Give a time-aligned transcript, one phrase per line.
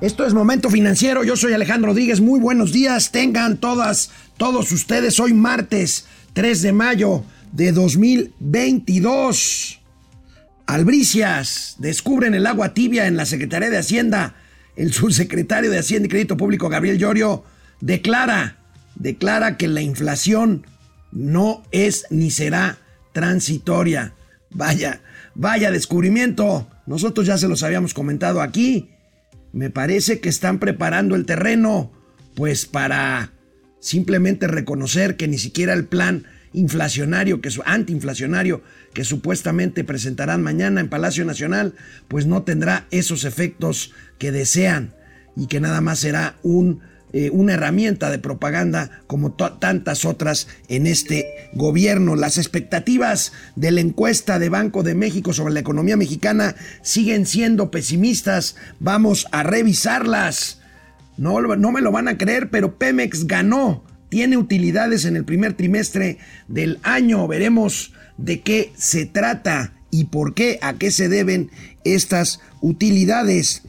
[0.00, 5.18] Esto es Momento Financiero, yo soy Alejandro Rodríguez, muy buenos días, tengan todas, todos ustedes,
[5.18, 9.80] hoy martes 3 de mayo de 2022.
[10.66, 14.36] Albricias descubren el agua tibia en la Secretaría de Hacienda.
[14.76, 17.42] El subsecretario de Hacienda y Crédito Público, Gabriel Llorio,
[17.80, 18.58] declara,
[18.94, 20.64] declara que la inflación
[21.10, 22.78] no es ni será
[23.12, 24.12] transitoria.
[24.50, 25.00] Vaya,
[25.34, 26.68] vaya descubrimiento.
[26.86, 28.90] Nosotros ya se los habíamos comentado aquí
[29.52, 31.92] me parece que están preparando el terreno,
[32.34, 33.32] pues para
[33.80, 38.62] simplemente reconocer que ni siquiera el plan inflacionario, que es antiinflacionario,
[38.94, 41.74] que supuestamente presentarán mañana en Palacio Nacional,
[42.08, 44.94] pues no tendrá esos efectos que desean
[45.36, 46.80] y que nada más será un
[47.12, 52.16] eh, una herramienta de propaganda como tantas otras en este gobierno.
[52.16, 57.70] Las expectativas de la encuesta de Banco de México sobre la economía mexicana siguen siendo
[57.70, 58.56] pesimistas.
[58.78, 60.60] Vamos a revisarlas.
[61.16, 63.84] No, no me lo van a creer, pero Pemex ganó.
[64.08, 67.26] Tiene utilidades en el primer trimestre del año.
[67.26, 71.50] Veremos de qué se trata y por qué, a qué se deben
[71.84, 73.62] estas utilidades.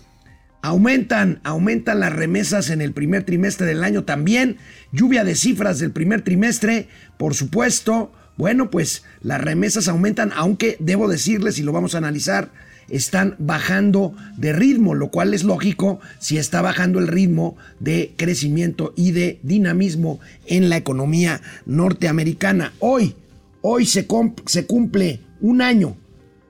[0.62, 4.58] Aumentan, aumentan las remesas en el primer trimestre del año también.
[4.92, 8.12] Lluvia de cifras del primer trimestre, por supuesto.
[8.36, 12.52] Bueno, pues las remesas aumentan, aunque debo decirles, y lo vamos a analizar,
[12.90, 18.94] están bajando de ritmo, lo cual es lógico si está bajando el ritmo de crecimiento
[18.96, 22.73] y de dinamismo en la economía norteamericana.
[22.80, 23.16] Hoy,
[23.62, 24.08] hoy se,
[24.46, 25.96] se cumple un año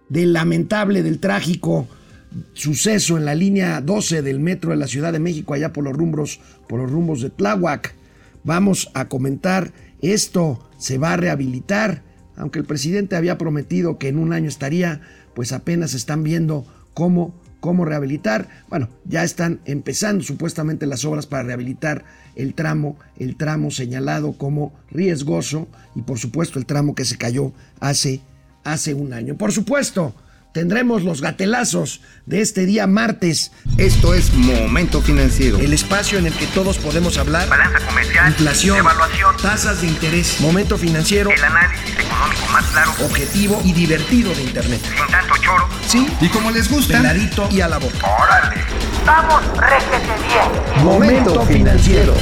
[0.08, 1.88] del lamentable, del trágico
[2.54, 5.96] suceso en la línea 12 del metro de la Ciudad de México, allá por los
[5.96, 7.96] rumbos, por los rumbos de Tláhuac.
[8.44, 12.04] Vamos a comentar esto, se va a rehabilitar,
[12.36, 15.02] aunque el presidente había prometido que en un año estaría,
[15.36, 18.48] pues apenas están viendo cómo, cómo rehabilitar.
[18.70, 24.74] Bueno, ya están empezando supuestamente las obras para rehabilitar el tramo, el tramo señalado como
[24.90, 27.52] riesgoso y por supuesto el tramo que se cayó
[27.82, 28.22] hace,
[28.64, 29.38] hace un año.
[29.38, 30.16] Por supuesto,
[30.52, 33.52] tendremos los gatelazos de este día martes.
[33.77, 35.60] Esto es Momento Financiero.
[35.60, 37.48] El espacio en el que todos podemos hablar.
[37.49, 38.30] Balanza comercial.
[38.30, 38.77] Inflación.
[38.77, 39.36] Evaluación.
[39.42, 40.39] Tasas de interés.
[40.42, 41.30] Momento Financiero.
[41.30, 42.92] El análisis económico más claro.
[43.05, 44.82] Objetivo y divertido de Internet.
[44.83, 45.67] Sin tanto choro.
[45.88, 46.08] Sí.
[46.21, 46.98] Y como les gusta.
[46.98, 48.08] Peladito y a la boca.
[48.08, 48.61] Órale.
[49.05, 50.83] Vamos, réjete bien.
[50.83, 52.14] Momento Financiero.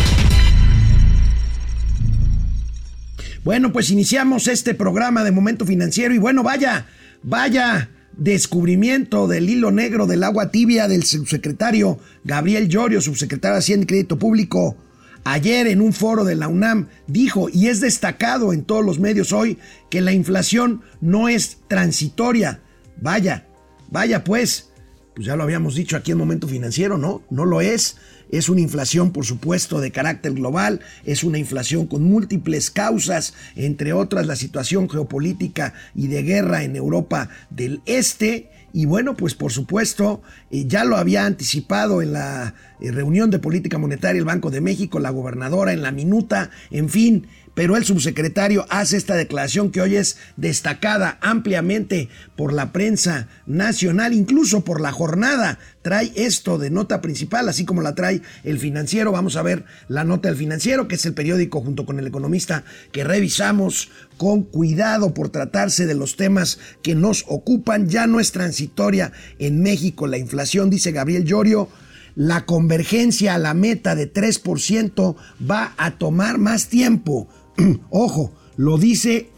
[3.43, 6.85] Bueno, pues iniciamos este programa de Momento Financiero y bueno, vaya,
[7.23, 7.87] vaya
[8.17, 13.87] descubrimiento del hilo negro del agua tibia del subsecretario Gabriel Llorio, subsecretario de Hacienda y
[13.87, 14.75] Crédito Público,
[15.23, 19.33] ayer en un foro de la UNAM dijo, y es destacado en todos los medios
[19.33, 22.61] hoy, que la inflación no es transitoria.
[22.99, 23.47] Vaya,
[23.91, 24.71] vaya pues,
[25.15, 27.23] pues ya lo habíamos dicho aquí en Momento Financiero, ¿no?
[27.29, 27.97] No lo es.
[28.31, 33.93] Es una inflación, por supuesto, de carácter global, es una inflación con múltiples causas, entre
[33.93, 38.51] otras la situación geopolítica y de guerra en Europa del Este.
[38.73, 40.21] Y bueno, pues por supuesto,
[40.51, 44.61] eh, ya lo había anticipado en la eh, reunión de política monetaria el Banco de
[44.61, 47.27] México, la gobernadora en la minuta, en fin,
[47.57, 54.13] pero el subsecretario hace esta declaración que hoy es destacada ampliamente por la prensa nacional,
[54.13, 55.57] incluso por la jornada.
[55.81, 59.11] Trae esto de nota principal, así como la trae el financiero.
[59.11, 62.63] Vamos a ver la nota del financiero, que es el periódico junto con el economista
[62.91, 67.89] que revisamos con cuidado por tratarse de los temas que nos ocupan.
[67.89, 71.69] Ya no es transitoria en México la inflación, dice Gabriel Llorio
[72.13, 77.29] la convergencia a la meta de 3% va a tomar más tiempo.
[77.89, 79.29] Ojo, lo dice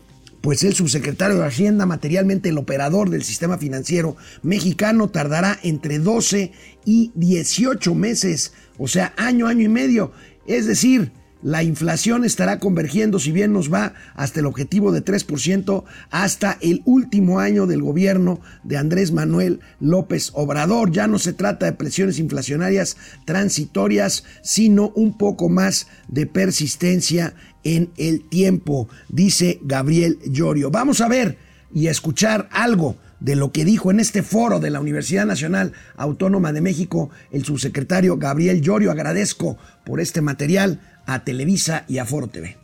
[0.41, 6.53] pues el subsecretario de Hacienda, materialmente el operador del sistema financiero mexicano, tardará entre 12
[6.85, 10.13] y 18 meses, o sea, año, año y medio.
[10.47, 15.85] Es decir, la inflación estará convergiendo, si bien nos va hasta el objetivo de 3%,
[16.09, 20.91] hasta el último año del gobierno de Andrés Manuel López Obrador.
[20.91, 27.33] Ya no se trata de presiones inflacionarias transitorias, sino un poco más de persistencia
[27.63, 30.71] en el tiempo, dice Gabriel Llorio.
[30.71, 31.37] Vamos a ver
[31.73, 35.73] y a escuchar algo de lo que dijo en este foro de la Universidad Nacional
[35.97, 38.91] Autónoma de México el subsecretario Gabriel Llorio.
[38.91, 42.58] Agradezco por este material a Televisa y a Foro TV.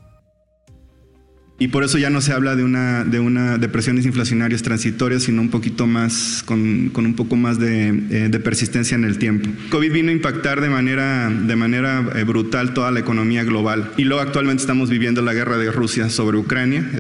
[1.58, 5.42] Y por eso ya no se habla de una, de una depresiones inflacionarias transitorias, sino
[5.42, 9.50] un poquito más, con, con un poco más de, eh, de, persistencia en el tiempo.
[9.70, 13.90] COVID vino a impactar de manera, de manera eh, brutal toda la economía global.
[13.96, 17.00] Y luego actualmente estamos viviendo la guerra de Rusia sobre Ucrania.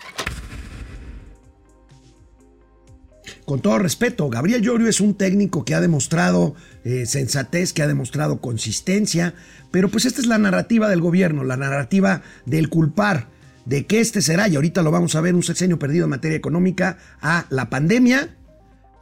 [3.46, 7.88] con todo respeto, Gabriel Llorio es un técnico que ha demostrado eh, sensatez, que ha
[7.88, 9.36] demostrado consistencia,
[9.70, 13.28] pero pues esta es la narrativa del gobierno, la narrativa del culpar,
[13.66, 16.38] de que este será, y ahorita lo vamos a ver, un sexenio perdido en materia
[16.38, 18.36] económica, a la pandemia,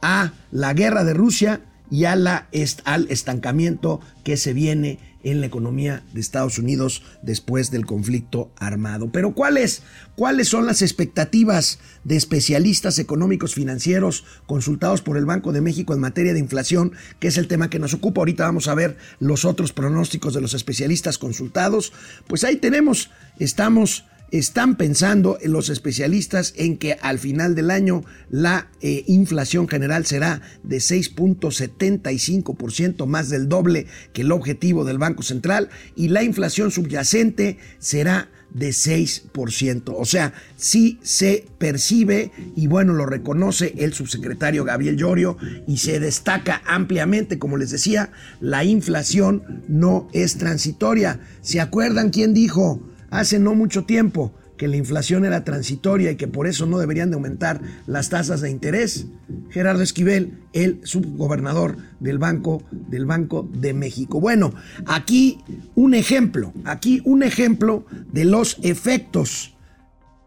[0.02, 2.48] a la guerra de Rusia y a la,
[2.84, 9.10] al estancamiento que se viene en la economía de Estados Unidos después del conflicto armado.
[9.10, 9.82] Pero ¿cuáles,
[10.16, 16.00] cuáles son las expectativas de especialistas económicos financieros consultados por el Banco de México en
[16.00, 18.20] materia de inflación, que es el tema que nos ocupa?
[18.20, 21.92] Ahorita vamos a ver los otros pronósticos de los especialistas consultados.
[22.26, 24.04] Pues ahí tenemos, estamos
[24.38, 30.42] están pensando los especialistas en que al final del año la eh, inflación general será
[30.64, 37.58] de 6.75%, más del doble que el objetivo del Banco Central, y la inflación subyacente
[37.78, 39.94] será de 6%.
[39.96, 45.36] O sea, sí se percibe y bueno, lo reconoce el subsecretario Gabriel Llorio
[45.68, 48.10] y se destaca ampliamente, como les decía,
[48.40, 51.20] la inflación no es transitoria.
[51.40, 52.82] ¿Se acuerdan quién dijo?
[53.14, 57.10] Hace no mucho tiempo que la inflación era transitoria y que por eso no deberían
[57.10, 59.06] de aumentar las tasas de interés.
[59.50, 64.20] Gerardo Esquivel, el subgobernador del Banco del Banco de México.
[64.20, 64.52] Bueno,
[64.86, 65.38] aquí
[65.74, 69.53] un ejemplo, aquí un ejemplo de los efectos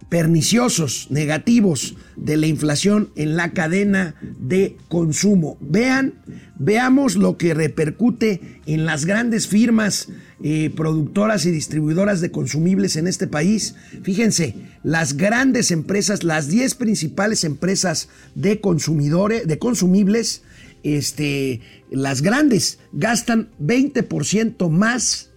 [0.09, 5.57] perniciosos, negativos de la inflación en la cadena de consumo.
[5.59, 6.13] Vean,
[6.57, 10.07] veamos lo que repercute en las grandes firmas
[10.41, 13.75] eh, productoras y distribuidoras de consumibles en este país.
[14.03, 20.43] Fíjense, las grandes empresas, las 10 principales empresas de consumidores, de consumibles,
[20.83, 21.61] este,
[21.91, 25.31] las grandes gastan 20% más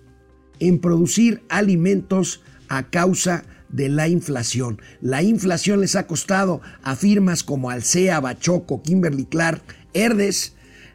[0.61, 4.81] en producir alimentos a causa de de la inflación.
[5.01, 9.63] La inflación les ha costado a firmas como Alsea, Bachoco, Kimberly Clark,
[9.95, 10.53] Herdes,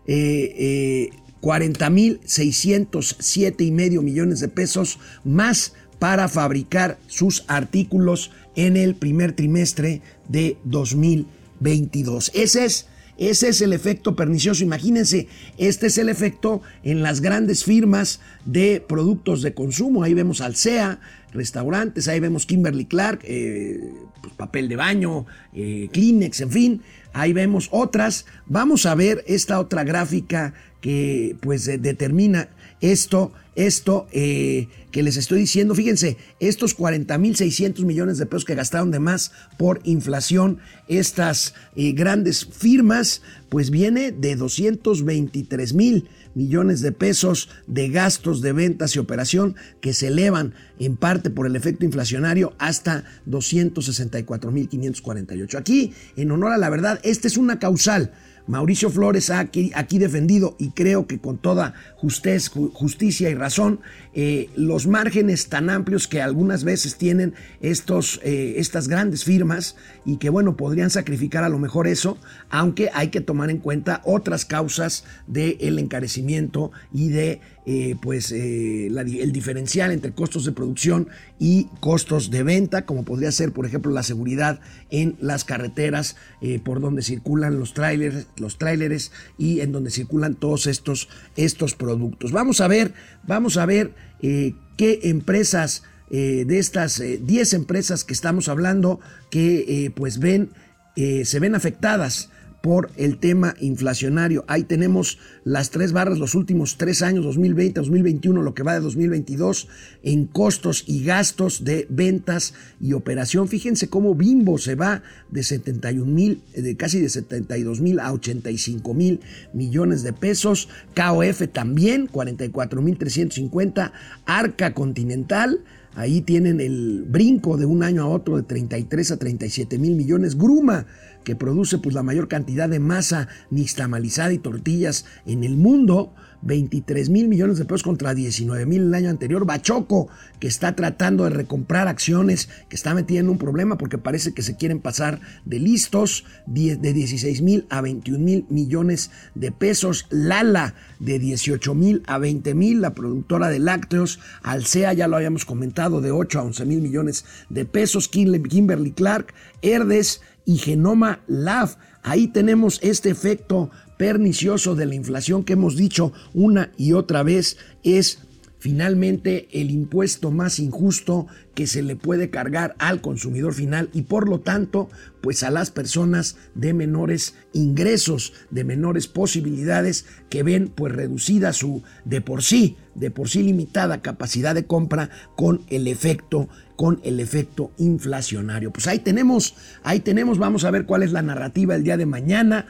[0.07, 1.09] eh,
[1.41, 9.33] 40.607 eh, y medio millones de pesos más para fabricar sus artículos en el primer
[9.33, 12.31] trimestre de 2022.
[12.33, 12.87] Ese es
[13.17, 14.63] ese es el efecto pernicioso.
[14.63, 15.27] Imagínense,
[15.57, 20.03] este es el efecto en las grandes firmas de productos de consumo.
[20.03, 20.99] Ahí vemos Alsea,
[21.31, 23.91] restaurantes, ahí vemos Kimberly Clark, eh,
[24.21, 26.81] pues, papel de baño, eh, Kleenex, en fin.
[27.13, 28.25] Ahí vemos otras.
[28.45, 32.49] Vamos a ver esta otra gráfica que pues determina
[32.81, 38.91] esto, esto eh, que les estoy diciendo, fíjense, estos 40.600 millones de pesos que gastaron
[38.91, 46.91] de más por inflación, estas eh, grandes firmas, pues viene de 223 mil millones de
[46.91, 51.85] pesos de gastos de ventas y operación que se elevan en parte por el efecto
[51.85, 55.57] inflacionario hasta 264 mil 548.
[55.57, 58.11] Aquí, en honor a la verdad, esta es una causal
[58.47, 63.79] Mauricio Flores ha aquí, defendido, y creo que con toda justicia y razón,
[64.13, 69.75] eh, los márgenes tan amplios que algunas veces tienen estos, eh, estas grandes firmas
[70.05, 72.17] y que, bueno, podrían sacrificar a lo mejor eso,
[72.49, 78.87] aunque hay que tomar en cuenta otras causas del encarecimiento y de eh, pues eh,
[78.87, 81.07] el diferencial entre costos de producción
[81.39, 84.59] y costos de venta, como podría ser, por ejemplo, la seguridad
[84.91, 90.35] en las carreteras eh, por donde circulan los trailers, los tráileres y en donde circulan
[90.35, 92.31] todos estos, estos productos.
[92.31, 92.93] Vamos a ver,
[93.25, 100.49] vamos a ver qué empresas de estas 10 empresas que estamos hablando que pues ven,
[100.95, 102.29] se ven afectadas
[102.65, 104.43] por el tema inflacionario.
[104.47, 108.79] Ahí tenemos las tres barras los últimos tres años, 2020, 2021, lo que va de
[108.79, 109.67] 2022,
[110.01, 113.49] en costos y gastos de ventas y operación.
[113.49, 118.95] Fíjense cómo Bimbo se va de 71 mil, de casi de 72 mil a 85
[118.95, 119.19] mil
[119.53, 120.67] millones de pesos.
[120.95, 123.93] KOF también, 44 mil 350.
[124.25, 125.61] Arca Continental,
[125.95, 130.37] Ahí tienen el brinco de un año a otro de 33 a 37 mil millones.
[130.37, 130.87] Gruma,
[131.25, 136.13] que produce pues la mayor cantidad de masa nixtamalizada y tortillas en el mundo,
[136.43, 139.45] 23 mil millones de pesos contra 19 mil el año anterior.
[139.45, 140.07] Bachoco,
[140.39, 144.43] que está tratando de recomprar acciones, que está metida en un problema porque parece que
[144.43, 150.05] se quieren pasar de listos, de 16 mil a 21 mil millones de pesos.
[150.11, 154.19] Lala, de 18 mil a 20 mil, la productora de lácteos.
[154.43, 158.07] Alsea, ya lo habíamos comentado, de 8 a 11 mil millones de pesos.
[158.07, 161.77] Kimberly Clark, Herdes y Genoma Lab.
[162.03, 167.57] Ahí tenemos este efecto pernicioso de la inflación que hemos dicho una y otra vez
[167.83, 168.19] es
[168.65, 174.27] finalmente el impuesto más injusto que se le puede cargar al consumidor final y por
[174.27, 174.89] lo tanto
[175.21, 181.83] pues a las personas de menores ingresos, de menores posibilidades que ven pues reducida su
[182.05, 187.19] de por sí, de por sí limitada capacidad de compra con el efecto con el
[187.19, 188.71] efecto inflacionario.
[188.71, 192.05] Pues ahí tenemos, ahí tenemos, vamos a ver cuál es la narrativa el día de
[192.05, 192.67] mañana.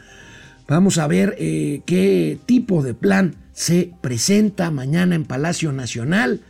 [0.67, 6.41] Vamos a ver eh, qué tipo de plan se presenta mañana en Palacio Nacional.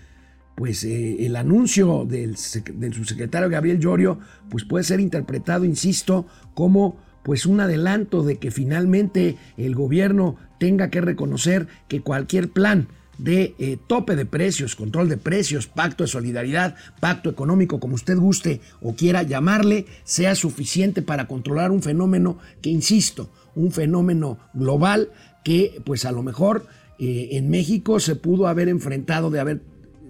[0.55, 4.19] Pues eh, el anuncio del, subsecretario Gabriel Llorio
[4.49, 10.89] pues puede ser interpretado, insisto, como pues un adelanto de que finalmente el gobierno tenga
[10.89, 16.09] que reconocer que cualquier plan de eh, tope de precios, control de precios, pacto de
[16.09, 22.37] solidaridad, pacto económico, como usted guste o quiera llamarle, sea suficiente para controlar un fenómeno
[22.61, 25.09] que, insisto, un fenómeno global
[25.43, 26.67] que pues a lo mejor
[26.99, 29.61] eh, en México se pudo haber enfrentado de haber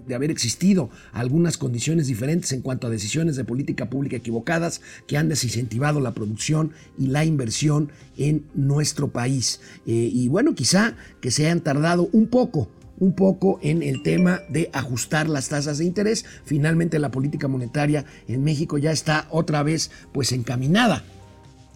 [0.06, 5.16] de haber existido algunas condiciones diferentes en cuanto a decisiones de política pública equivocadas que
[5.16, 9.60] han desincentivado la producción y la inversión en nuestro país.
[9.86, 14.40] Eh, y bueno, quizá que se hayan tardado un poco un poco en el tema
[14.48, 16.24] de ajustar las tasas de interés.
[16.44, 21.04] Finalmente la política monetaria en México ya está otra vez pues encaminada.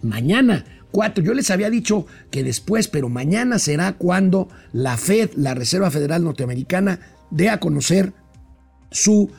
[0.02, 5.54] Mañana Cuatro, yo les había dicho que después, pero mañana será cuando la Fed, la
[5.54, 6.98] Reserva Federal Norteamericana,
[7.30, 8.12] dé a conocer
[8.90, 9.30] su,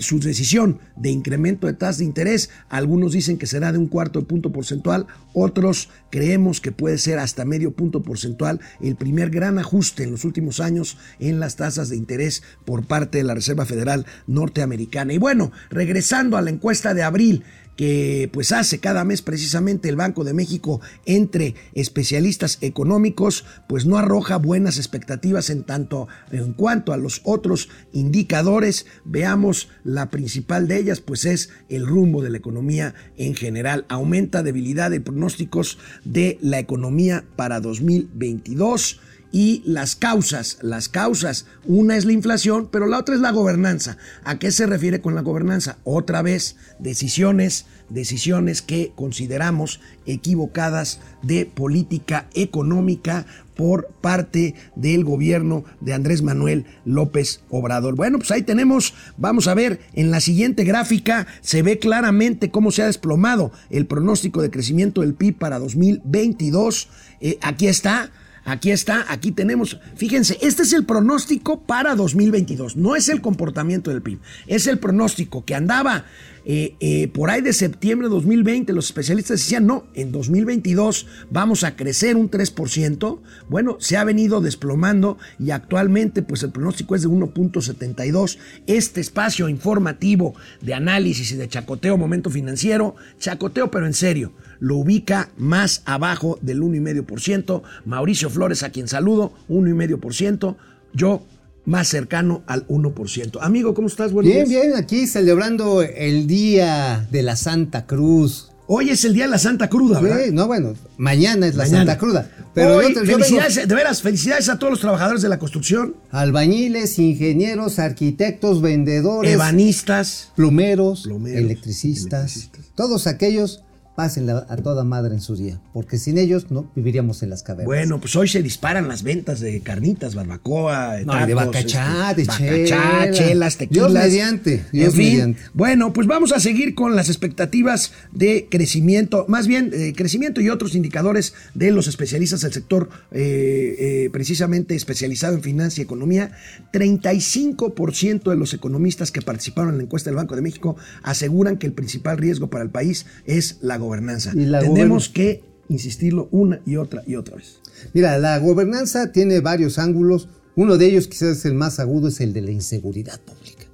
[0.00, 2.50] su, decisión de incremento de tasas de interés.
[2.68, 7.18] Algunos dicen que será de un cuarto de punto porcentual, otros creemos que puede ser
[7.18, 11.88] hasta medio punto porcentual el primer gran ajuste en los últimos años en las tasas
[11.88, 15.12] de interés por parte de la Reserva Federal Norteamericana.
[15.12, 17.44] Y bueno, regresando a la encuesta de abril,
[17.80, 23.96] que pues hace cada mes precisamente el Banco de México entre especialistas económicos, pues no
[23.96, 28.84] arroja buenas expectativas en tanto en cuanto a los otros indicadores.
[29.06, 33.86] Veamos la principal de ellas, pues es el rumbo de la economía en general.
[33.88, 39.00] Aumenta debilidad de pronósticos de la economía para 2022
[39.32, 40.58] y las causas.
[40.62, 43.96] Las causas, una es la inflación, pero la otra es la gobernanza.
[44.24, 45.78] ¿A qué se refiere con la gobernanza?
[45.84, 53.26] Otra vez, decisiones, decisiones que consideramos equivocadas de política económica
[53.60, 57.94] por parte del gobierno de Andrés Manuel López Obrador.
[57.94, 62.72] Bueno, pues ahí tenemos, vamos a ver, en la siguiente gráfica se ve claramente cómo
[62.72, 66.88] se ha desplomado el pronóstico de crecimiento del PIB para 2022.
[67.20, 68.10] Eh, aquí está,
[68.44, 73.90] Aquí está, aquí tenemos, fíjense, este es el pronóstico para 2022, no es el comportamiento
[73.90, 76.06] del PIB, es el pronóstico que andaba
[76.46, 81.64] eh, eh, por ahí de septiembre de 2020, los especialistas decían, no, en 2022 vamos
[81.64, 87.02] a crecer un 3%, bueno, se ha venido desplomando y actualmente pues el pronóstico es
[87.02, 93.94] de 1.72, este espacio informativo de análisis y de chacoteo, momento financiero, chacoteo pero en
[93.94, 97.62] serio, lo ubica más abajo del 1,5%.
[97.84, 100.56] Mauricio Flores, a quien saludo, 1,5%.
[100.92, 101.22] Yo
[101.64, 103.38] más cercano al 1%.
[103.40, 104.12] Amigo, ¿cómo estás?
[104.12, 108.50] Buenos bien, bien, aquí celebrando el Día de la Santa Cruz.
[108.72, 110.20] Hoy es el Día de la Santa Cruda, ¿verdad?
[110.26, 112.30] Sí, no, bueno, mañana es la Santa Cruda.
[112.54, 115.96] Pero Hoy, felicidades, de veras, felicidades a todos los trabajadores de la construcción.
[116.10, 119.32] Albañiles, ingenieros, arquitectos, vendedores.
[119.32, 120.30] Ebanistas.
[120.36, 123.64] Plumeros, electricistas, todos aquellos
[124.00, 127.66] pásenla a toda madre en su día, porque sin ellos no viviríamos en las cavernas.
[127.66, 132.44] Bueno, pues hoy se disparan las ventas de carnitas, barbacoa, de, no, de bacachá, este,
[132.44, 133.92] de bacachá, chelas, tequilas.
[133.92, 135.42] Dios mediante, Dios mediante.
[135.52, 140.48] Bueno, pues vamos a seguir con las expectativas de crecimiento, más bien de crecimiento y
[140.48, 146.32] otros indicadores de los especialistas del sector eh, eh, precisamente especializado en finanzas y economía.
[146.72, 151.66] 35% de los economistas que participaron en la encuesta del Banco de México aseguran que
[151.66, 154.32] el principal riesgo para el país es la gobernanza gobernanza.
[154.32, 157.60] Tenemos que insistirlo una y otra y otra vez.
[157.92, 160.28] Mira, la gobernanza tiene varios ángulos.
[160.54, 163.66] Uno de ellos, quizás el más agudo, es el de la inseguridad pública.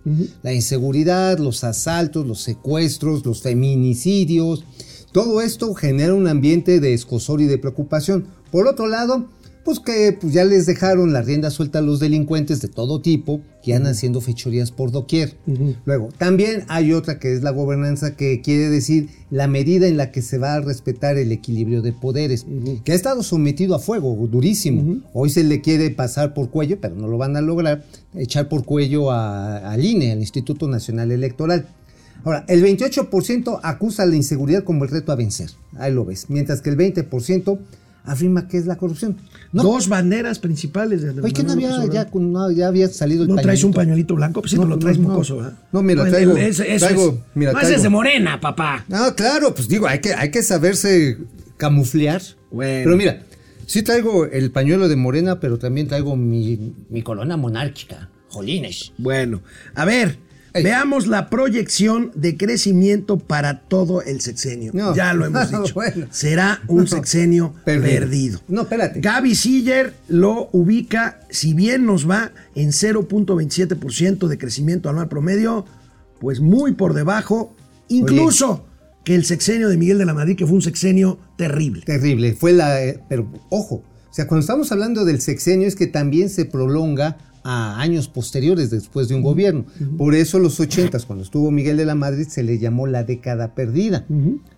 [0.42, 4.64] La inseguridad, los asaltos, los secuestros, los feminicidios,
[5.10, 8.26] todo esto genera un ambiente de escosor y de preocupación.
[8.52, 9.26] Por otro lado,
[9.66, 13.40] pues que pues ya les dejaron la rienda suelta a los delincuentes de todo tipo
[13.64, 15.34] que andan haciendo fechorías por doquier.
[15.84, 20.12] Luego, también hay otra que es la gobernanza que quiere decir la medida en la
[20.12, 22.46] que se va a respetar el equilibrio de poderes,
[22.84, 25.02] que ha estado sometido a fuego durísimo.
[25.12, 28.64] Hoy se le quiere pasar por cuello, pero no lo van a lograr, echar por
[28.64, 31.66] cuello al INE, al Instituto Nacional Electoral.
[32.22, 35.50] Ahora, el 28% acusa la inseguridad como el reto a vencer.
[35.76, 36.26] Ahí lo ves.
[36.28, 37.58] Mientras que el 20%
[38.06, 39.16] afirma que es la corrupción.
[39.52, 43.28] No, Dos banderas principales de oye, que no había, ya, no, ya había salido el
[43.28, 44.14] ¿No traes un pañuelito.
[44.14, 44.40] blanco?
[44.40, 45.54] Pues sí, No, pero lo traes mocoso, ¿verdad?
[45.72, 48.40] No, mira, Bueno, traigo- ese- eso traigo- es- mira, no, ese traigo- es de morena,
[48.40, 48.84] papá.
[48.90, 51.18] Ah, claro, pues digo, hay que, hay que saberse
[51.56, 52.22] camuflear.
[52.50, 52.82] Bueno.
[52.84, 53.22] Pero mira,
[53.66, 58.08] sí traigo el pañuelo de morena, pero también traigo mi, mi corona monárquica.
[58.28, 58.92] Jolines.
[58.98, 59.40] Bueno,
[59.74, 60.18] a ver,
[60.62, 64.72] Veamos la proyección de crecimiento para todo el sexenio.
[64.74, 64.94] No.
[64.94, 65.74] Ya lo hemos dicho.
[65.74, 66.06] Bueno.
[66.10, 67.90] Será un sexenio Perdido.
[68.00, 68.40] perdido.
[68.48, 69.00] No, espérate.
[69.00, 75.64] Gaby Siller lo ubica, si bien nos va en 0.27% de crecimiento anual promedio,
[76.20, 77.54] pues muy por debajo,
[77.88, 78.66] incluso
[79.04, 81.82] que el sexenio de Miguel de la Madrid, que fue un sexenio terrible.
[81.82, 82.34] Terrible.
[82.34, 82.82] Fue la.
[82.82, 83.76] eh, pero ojo,
[84.10, 88.70] o sea, cuando estamos hablando del sexenio es que también se prolonga a años posteriores
[88.70, 89.66] después de un gobierno.
[89.96, 93.54] Por eso los ochentas, cuando estuvo Miguel de la Madrid, se le llamó la década
[93.54, 94.04] perdida.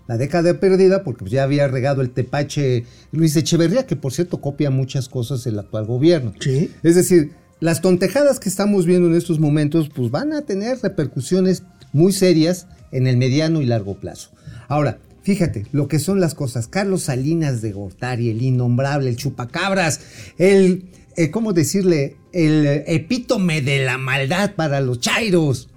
[0.06, 4.40] La década perdida porque pues, ya había regado el tepache Luis Echeverría, que por cierto
[4.40, 6.32] copia muchas cosas del actual gobierno.
[6.40, 6.70] Sí.
[6.82, 11.64] Es decir, las tontejadas que estamos viendo en estos momentos pues van a tener repercusiones
[11.92, 14.30] muy serias en el mediano y largo plazo.
[14.66, 16.68] Ahora, fíjate lo que son las cosas.
[16.68, 20.00] Carlos Salinas de Gortari, el innombrable, el chupacabras,
[20.38, 20.84] el,
[21.18, 22.16] eh, ¿cómo decirle?
[22.32, 25.68] El epítome de la maldad para los chairos.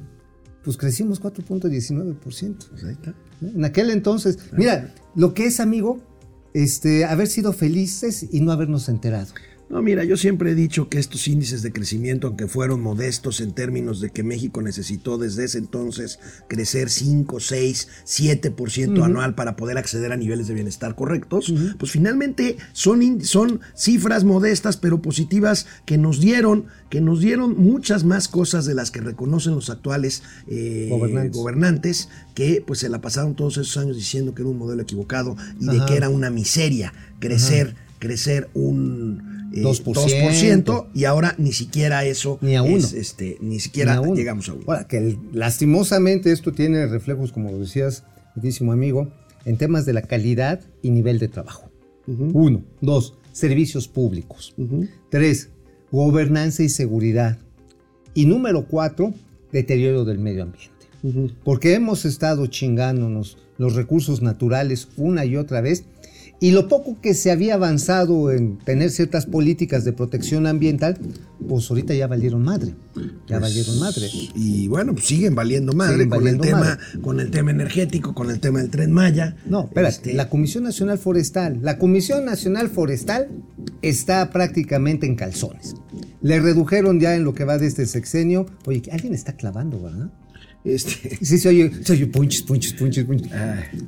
[0.63, 2.15] Pues crecimos 4.19%.
[2.69, 3.15] Pues ahí está.
[3.41, 5.99] En aquel entonces, mira, lo que es, amigo,
[6.53, 9.33] este, haber sido felices y no habernos enterado.
[9.71, 13.53] No, mira, yo siempre he dicho que estos índices de crecimiento, aunque fueron modestos en
[13.53, 19.77] términos de que México necesitó desde ese entonces crecer 5, 6, 7% anual para poder
[19.77, 25.97] acceder a niveles de bienestar correctos, pues finalmente son, son cifras modestas pero positivas que
[25.97, 30.87] nos dieron, que nos dieron muchas más cosas de las que reconocen los actuales eh,
[30.89, 31.31] Gobernantes.
[31.31, 35.37] gobernantes que pues se la pasaron todos esos años diciendo que era un modelo equivocado
[35.61, 39.83] y de que era una miseria crecer, crecer un eh, 2%.
[39.83, 42.99] 2%, y ahora ni siquiera eso Ni a es, uno.
[43.01, 44.15] este, ni siquiera Ni a uno.
[44.15, 44.63] llegamos a uno.
[44.67, 48.03] Ahora, que lastimosamente esto tiene reflejos, como decías,
[48.35, 49.11] queridísimo amigo,
[49.45, 51.69] en temas de la calidad y nivel de trabajo.
[52.07, 52.63] Uno.
[52.81, 54.53] Dos, servicios públicos.
[55.09, 55.49] Tres,
[55.91, 57.37] gobernanza y seguridad.
[58.13, 59.13] Y número cuatro,
[59.51, 60.71] deterioro del medio ambiente.
[61.43, 65.85] Porque hemos estado chingándonos los recursos naturales una y otra vez.
[66.43, 70.97] Y lo poco que se había avanzado en tener ciertas políticas de protección ambiental,
[71.47, 72.73] pues ahorita ya valieron madre.
[73.27, 74.09] Ya valieron madre.
[74.33, 78.31] Y bueno, pues siguen valiendo madre Siguen con el tema, con el tema energético, con
[78.31, 79.35] el tema del tren Maya.
[79.45, 81.59] No, espérate, Este, la Comisión Nacional Forestal.
[81.61, 83.27] La Comisión Nacional Forestal
[83.83, 85.75] está prácticamente en calzones.
[86.23, 88.47] Le redujeron ya en lo que va de este sexenio.
[88.65, 90.09] Oye, alguien está clavando, ¿verdad?
[90.63, 93.31] Este, Sí, se oye, se oye punches, punches, punches, punches.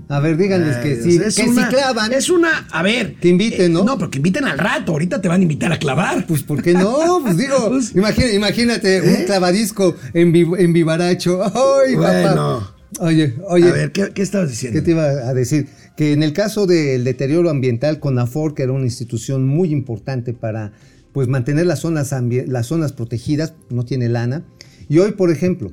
[0.10, 2.14] A ver, díganles que ay, sí, es que una- si clavan.
[2.14, 3.16] Es una, a ver.
[3.16, 3.84] Que inviten, ¿no?
[3.84, 4.92] No, pero que inviten al rato.
[4.94, 6.26] Ahorita te van a invitar a clavar.
[6.28, 7.20] Pues, ¿por qué no?
[7.24, 7.94] Pues digo, Pues-
[8.34, 9.18] imagínate ¿Eh?
[9.20, 11.42] un clavadisco en, vi- en vivaracho.
[11.86, 12.60] ¡Ay, Bueno.
[12.60, 12.70] papá!
[13.00, 13.70] Oye, oye.
[13.70, 14.78] a ver, ¿qué, qué estabas diciendo?
[14.80, 15.68] ¿Qué te iba a decir?
[15.98, 20.74] Que en el caso del deterioro ambiental, CONAFOR, que era una institución muy importante para
[21.12, 22.14] pues, mantener las zonas,
[22.48, 24.44] las zonas protegidas, no tiene lana.
[24.90, 25.72] Y hoy, por ejemplo,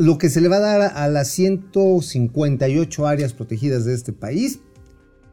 [0.00, 4.60] lo que se le va a dar a las 158 áreas protegidas de este país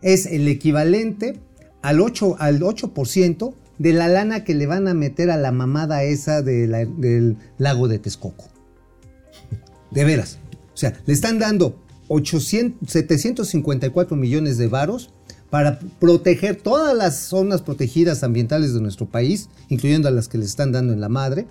[0.01, 1.39] es el equivalente
[1.81, 6.03] al 8%, al 8% de la lana que le van a meter a la mamada
[6.03, 8.45] esa del lago de Texcoco.
[9.91, 10.39] De veras.
[10.73, 15.13] O sea, le están dando 800, 754 millones de varos
[15.49, 20.45] para proteger todas las zonas protegidas ambientales de nuestro país, incluyendo a las que le
[20.45, 21.47] están dando en la madre,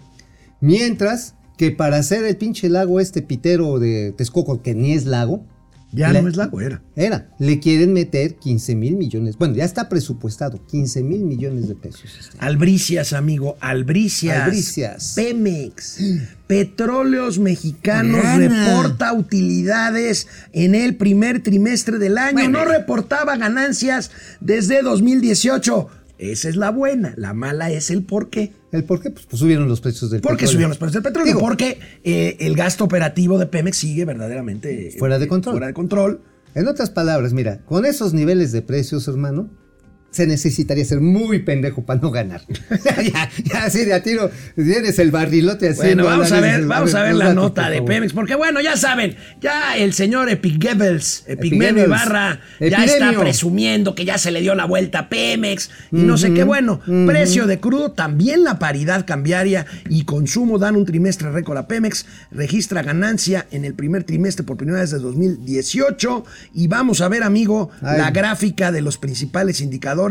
[0.60, 5.44] mientras que para hacer el pinche lago este pitero de Texcoco, que ni es lago,
[5.92, 6.82] Ya le- no es la güera.
[6.96, 11.74] era, le quieren meter 15 mil millones, bueno, ya está presupuestado, 15 mil millones de
[11.76, 12.04] pesos.
[12.20, 12.36] este.
[12.40, 14.42] Albricias, amigo, albricias.
[14.42, 15.12] Albricias.
[15.14, 15.98] Pemex.
[16.46, 18.66] Petróleos Mexicanos Gana.
[18.66, 22.34] reporta utilidades en el primer trimestre del año.
[22.34, 22.58] Bueno.
[22.60, 25.88] No reportaba ganancias desde 2018.
[26.18, 27.14] Esa es la buena.
[27.16, 28.52] La mala es el por qué.
[28.76, 29.10] ¿El por qué?
[29.10, 30.52] Pues, pues subieron los precios del ¿Por qué petróleo.
[30.52, 31.26] subieron los precios del petróleo?
[31.34, 35.54] Digo, Porque eh, el gasto operativo de Pemex sigue verdaderamente eh, Fuera de control.
[35.54, 36.20] Fuera de control.
[36.54, 39.50] En otras palabras, mira, con esos niveles de precios, hermano,
[40.16, 42.40] se necesitaría ser muy pendejo para no ganar.
[43.12, 46.04] ya, ya, así de a tiro, tienes el barrilote haciendo.
[46.04, 47.82] Bueno, vamos a ver, vamos a ver la datos, nota de.
[47.82, 51.84] Pemex, porque bueno, ya saben, ya el señor Epic Goebbels, Epigmenio.
[51.84, 56.16] Ibarra, ya está presumiendo que ya se le dio la vuelta a Pemex y no
[56.16, 56.80] sé qué bueno.
[57.06, 62.06] Precio de crudo, también la paridad cambiaria y consumo dan un trimestre récord a Pemex,
[62.30, 66.24] registra ganancia en el primer trimestre por primera vez desde 2018
[66.54, 67.98] y vamos a ver, amigo, Ay.
[67.98, 70.05] la gráfica de los principales indicadores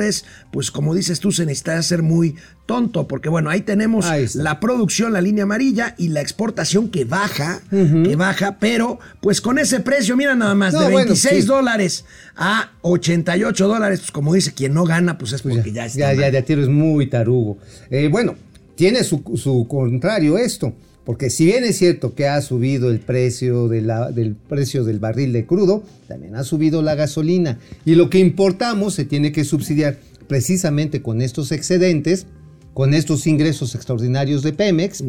[0.51, 4.59] pues como dices tú, se necesita ser muy tonto, porque bueno, ahí tenemos Ahí la
[4.59, 9.79] producción, la línea amarilla y la exportación que baja, que baja, pero pues con ese
[9.79, 11.47] precio, mira nada más, No, de bueno, 26 sí.
[11.47, 12.05] dólares
[12.35, 15.99] a 88 dólares, pues como dice, quien no gana, pues es Pues porque ya, está.
[15.99, 16.31] ya, ya, mal.
[16.31, 17.57] de a tiro es muy tarugo.
[17.89, 18.35] Eh, bueno,
[18.75, 20.73] tiene su, su contrario esto,
[21.05, 24.99] porque si bien es cierto que ha subido el precio, de la- del precio del
[24.99, 27.59] barril de crudo, también ha subido la gasolina.
[27.85, 32.25] Y lo que importamos se tiene que subsidiar precisamente con estos excedentes,
[32.73, 35.01] con estos ingresos extraordinarios de Pemex,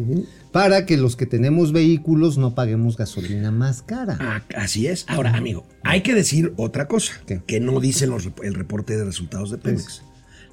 [0.53, 4.17] para que los que tenemos vehículos no paguemos gasolina más cara.
[4.21, 5.03] Ah, así es.
[5.09, 7.41] Ahora, amigo, hay que decir otra cosa ¿Qué?
[7.45, 10.01] que no dice los el reporte de resultados de Pemex.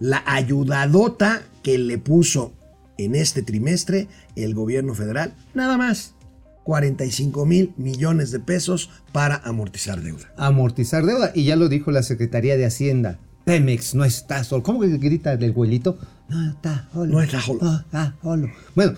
[0.01, 2.53] La ayudadota que le puso
[2.99, 6.15] en este trimestre el gobierno federal, nada más.
[6.65, 10.33] 45 mil millones de pesos para amortizar deuda.
[10.37, 11.31] amortizar deuda.
[11.35, 13.19] Y ya lo dijo la Secretaría de Hacienda.
[13.45, 14.63] Pemex no está solo.
[14.63, 15.99] ¿Cómo que grita del güelito?
[16.29, 17.13] No está solo.
[17.13, 17.61] No está solo.
[17.63, 18.51] No está solo.
[18.75, 18.95] Bueno,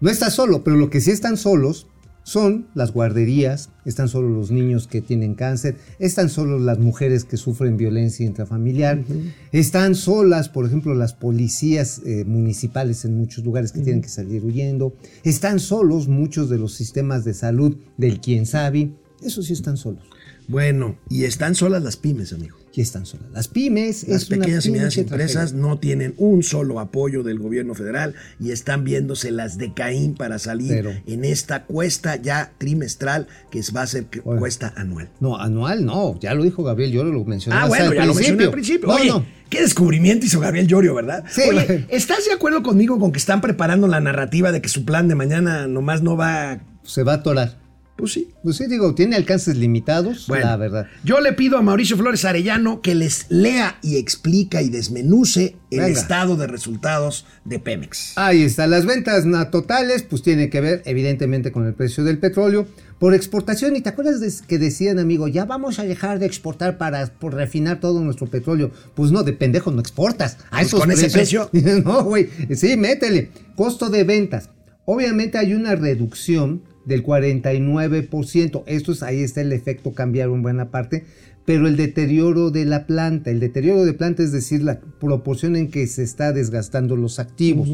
[0.00, 1.88] no está solo, pero lo que sí están solos
[2.30, 7.36] son las guarderías, están solos los niños que tienen cáncer, están solos las mujeres que
[7.36, 9.02] sufren violencia intrafamiliar,
[9.50, 14.44] están solas, por ejemplo, las policías eh, municipales en muchos lugares que tienen que salir
[14.44, 18.92] huyendo, están solos muchos de los sistemas de salud del quien sabe,
[19.24, 20.04] eso sí están solos.
[20.46, 22.59] Bueno, y están solas las pymes, amigo.
[22.72, 23.26] Y están solas.
[23.32, 25.60] Las pymes Las es una pequeñas y medianas empresas tragedia.
[25.68, 30.38] no tienen un solo apoyo del gobierno federal y están viéndose las de Caín para
[30.38, 34.38] salir Pero- en esta cuesta ya trimestral que va a ser que- Oye.
[34.38, 35.08] cuesta anual.
[35.18, 37.58] No, anual no, ya lo dijo Gabriel, yo lo mencioné.
[37.58, 38.86] Ah, bueno, ya lo mencioné al principio.
[38.88, 39.26] No, Oye, no.
[39.48, 41.24] qué descubrimiento hizo Gabriel Llorio, ¿verdad?
[41.28, 41.86] Sí, Oye.
[41.88, 45.16] ¿estás de acuerdo conmigo con que están preparando la narrativa de que su plan de
[45.16, 46.60] mañana nomás no va?
[46.84, 47.58] Se va a atorar.
[48.00, 48.28] Pues sí.
[48.42, 50.86] Pues sí, digo, tiene alcances limitados, Bueno, la verdad.
[51.04, 55.80] Yo le pido a Mauricio Flores Arellano que les lea y explica y desmenuce el
[55.80, 56.00] Venga.
[56.00, 58.12] estado de resultados de Pemex.
[58.16, 62.66] Ahí está, las ventas totales, pues tiene que ver evidentemente con el precio del petróleo
[62.98, 63.76] por exportación.
[63.76, 67.34] ¿Y te acuerdas de que decían, amigo, ya vamos a dejar de exportar para por
[67.34, 68.70] refinar todo nuestro petróleo?
[68.94, 70.38] Pues no, de pendejo no exportas.
[70.50, 71.50] A Pues esos con ese precios-
[71.84, 73.30] no, güey, sí, métele.
[73.56, 74.50] Costo de ventas.
[74.86, 78.62] Obviamente hay una reducción del 49%.
[78.66, 81.04] Esto es, ahí está el efecto cambiar en buena parte.
[81.44, 85.70] Pero el deterioro de la planta, el deterioro de planta es decir, la proporción en
[85.70, 87.68] que se está desgastando los activos,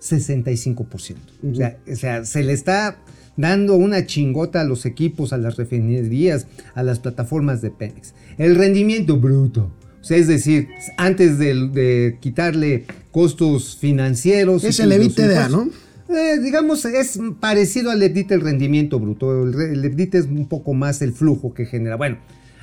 [0.00, 1.16] 65%.
[1.50, 2.98] o, sea, o sea, se le está
[3.36, 8.14] dando una chingota a los equipos, a las refinerías, a las plataformas de Pemex.
[8.38, 9.72] El rendimiento bruto.
[10.00, 14.64] O sea, es decir, antes de, de quitarle costos financieros.
[14.64, 15.74] Es el EBITDA, impuestos,
[16.08, 19.44] eh, digamos, es parecido al EBITDA el rendimiento bruto.
[19.44, 21.96] El, el es un poco más el flujo que genera.
[21.96, 22.18] Bueno,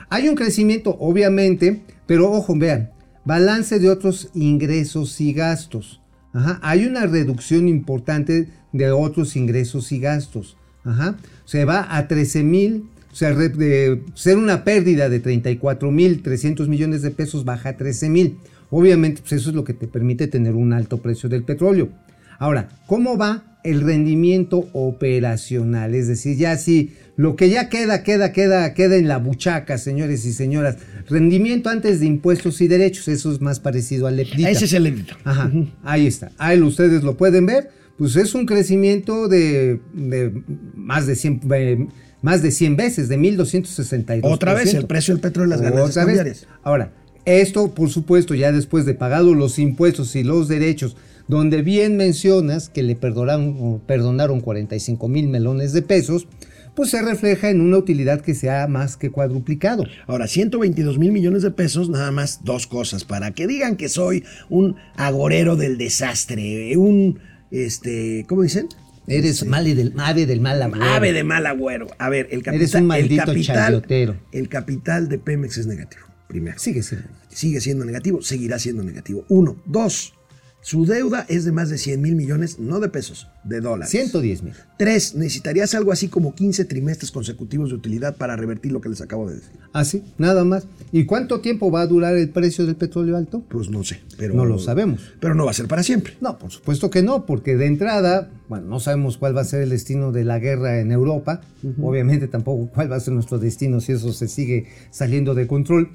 [0.09, 2.91] hay un crecimiento, obviamente, pero ojo, vean,
[3.23, 6.01] balance de otros ingresos y gastos.
[6.33, 10.57] Ajá, hay una reducción importante de otros ingresos y gastos.
[10.83, 16.21] Ajá, se va a 13 mil, o sea, de ser una pérdida de 34 mil
[16.21, 18.37] 300 millones de pesos, baja a 13 mil.
[18.69, 21.89] Obviamente, pues eso es lo que te permite tener un alto precio del petróleo.
[22.39, 25.95] Ahora, ¿cómo va el rendimiento operacional?
[25.95, 30.25] Es decir, ya si lo que ya queda, queda, queda, queda en la buchaca, señores
[30.25, 30.77] y señoras.
[31.07, 34.49] Rendimiento antes de impuestos y derechos, eso es más parecido al EBITDA.
[34.49, 35.17] Ese es el EBITDA.
[35.23, 35.51] Ajá,
[35.83, 36.31] ahí está.
[36.37, 37.71] Ahí ustedes lo pueden ver.
[37.97, 40.43] Pues es un crecimiento de, de
[40.75, 41.87] más, de 100, eh,
[42.21, 44.19] más de 100 veces, de 1.262%.
[44.23, 46.47] Otra vez, el precio del petróleo y las ganancias cambiarias.
[46.61, 46.91] Ahora,
[47.23, 52.69] esto, por supuesto, ya después de pagado los impuestos y los derechos, donde bien mencionas
[52.69, 56.27] que le perdonaron, o perdonaron 45 mil melones de pesos,
[56.75, 59.85] pues se refleja en una utilidad que se ha más que cuadruplicado.
[60.07, 64.23] Ahora, 122 mil millones de pesos, nada más dos cosas, para que digan que soy
[64.49, 68.67] un agorero del desastre, un, este, ¿cómo dicen?
[69.07, 70.85] Eres mal del, ave del mal agüero.
[70.85, 71.87] Ave de mal agüero.
[71.99, 74.15] A ver, el capital, Eres un maldito el capital, chayotero.
[74.31, 76.57] el capital de Pemex es negativo, primero.
[76.57, 77.07] Sigue siendo.
[77.29, 79.23] Sigue siendo negativo, seguirá siendo negativo.
[79.29, 79.57] Uno.
[79.65, 80.15] Dos,
[80.65, 83.91] su deuda es de más de 100 mil millones, no de pesos, de dólares.
[83.91, 84.53] 110 mil.
[84.79, 88.99] Tres, necesitarías algo así como 15 trimestres consecutivos de utilidad para revertir lo que les
[88.99, 89.51] acabo de decir.
[89.73, 90.65] Así, nada más.
[90.91, 93.43] ¿Y cuánto tiempo va a durar el precio del petróleo alto?
[93.47, 94.33] Pues no sé, pero...
[94.33, 95.01] No lo sabemos.
[95.19, 96.13] Pero no va a ser para siempre.
[96.19, 99.61] No, por supuesto que no, porque de entrada, bueno, no sabemos cuál va a ser
[99.61, 101.41] el destino de la guerra en Europa,
[101.79, 105.91] obviamente tampoco cuál va a ser nuestro destino si eso se sigue saliendo de control,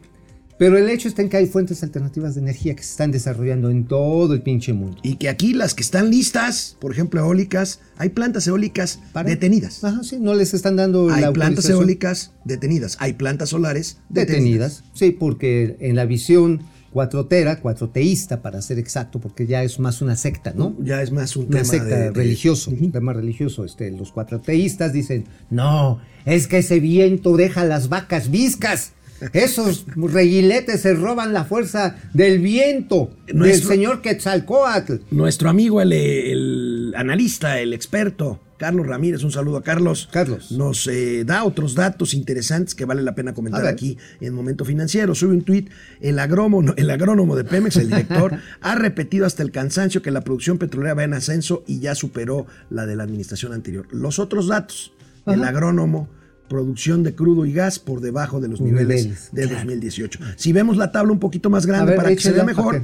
[0.61, 3.71] pero el hecho está en que hay fuentes alternativas de energía que se están desarrollando
[3.71, 4.99] en todo el pinche mundo.
[5.03, 9.83] Y que aquí las que están listas, por ejemplo eólicas, hay plantas eólicas Para- detenidas.
[9.83, 12.99] Ajá, sí, no les están dando Hay la plantas eólicas detenidas.
[13.01, 14.83] Hay plantas solares detenidas.
[14.83, 14.85] detenidas.
[14.93, 16.61] Sí, porque en la visión
[16.93, 20.77] cuatrotera, cuatroteísta para ser exacto, porque ya es más una secta, ¿no?
[20.83, 23.65] Ya es más un Una tema secta de- de- religioso, un tema religioso.
[23.65, 28.93] Este, los cuatroteístas dicen, no, es que ese viento deja las vacas viscas.
[29.33, 34.95] Esos reguiletes se roban la fuerza del viento, del Nuestro- señor Quetzalcoatl.
[35.11, 40.09] Nuestro amigo, el, el analista, el experto, Carlos Ramírez, un saludo a Carlos.
[40.13, 40.53] Carlos.
[40.53, 45.15] Nos eh, da otros datos interesantes que vale la pena comentar aquí en Momento Financiero.
[45.15, 45.71] Sube un tuit,
[46.03, 50.21] el agrónomo, el agrónomo de Pemex, el director, ha repetido hasta el cansancio que la
[50.21, 53.87] producción petrolera va en ascenso y ya superó la de la administración anterior.
[53.93, 54.93] Los otros datos,
[55.27, 56.11] el agrónomo,
[56.51, 59.57] producción de crudo y gas por debajo de los niveles niveles, de claro.
[59.59, 60.19] 2018.
[60.37, 62.83] Si vemos la tabla un poquito más grande ver, para que se vea mejor.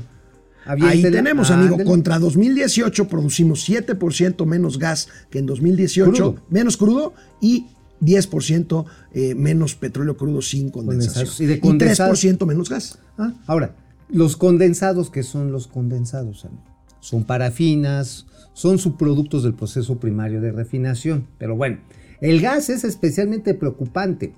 [0.65, 1.91] Ahí tenemos, amigo, Ándele.
[1.91, 6.43] contra 2018 producimos 7% menos gas que en 2018, Crudo.
[6.49, 7.67] menos crudo y
[8.01, 11.25] 10% eh, menos petróleo crudo sin condensación.
[11.27, 11.41] Condensados.
[11.41, 12.25] Y de condensados.
[12.25, 12.99] 3% menos gas.
[13.19, 13.77] Ah, Ahora,
[14.09, 16.45] los condensados, ¿qué son los condensados?
[16.45, 16.63] amigo?
[17.01, 21.27] Son parafinas, son subproductos del proceso primario de refinación.
[21.39, 21.79] Pero bueno,
[22.21, 24.33] el gas es especialmente preocupante.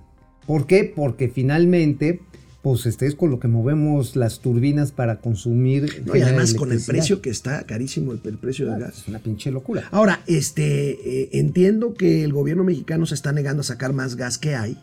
[0.46, 0.90] ¿Por qué?
[0.94, 2.20] Porque finalmente,
[2.62, 6.02] pues este es con lo que movemos las turbinas para consumir.
[6.06, 8.98] No, y además con el precio que está carísimo el, el precio del Ah, gas.
[8.98, 9.84] Es una pinche locura.
[9.90, 10.90] Ahora, este,
[11.22, 14.78] eh, entiendo que el gobierno mexicano se está negando a sacar más gas que hay.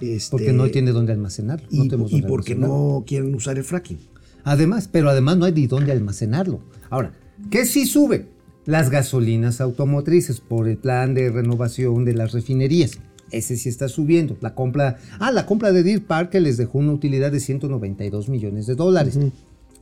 [0.00, 1.66] Este, porque no tiene dónde almacenarlo.
[1.70, 1.88] Y,
[2.22, 2.68] porque almacenarlo.
[2.68, 3.98] no quieren usar el fracking.
[4.44, 6.60] Además, pero además no hay ni dónde almacenarlo.
[6.88, 7.12] Ahora,
[7.50, 8.28] ¿qué sí sube?
[8.70, 13.00] Las gasolinas automotrices por el plan de renovación de las refinerías.
[13.32, 14.36] Ese sí está subiendo.
[14.40, 18.28] La compra, ah, la compra de Deer Park que les dejó una utilidad de 192
[18.28, 19.18] millones de dólares.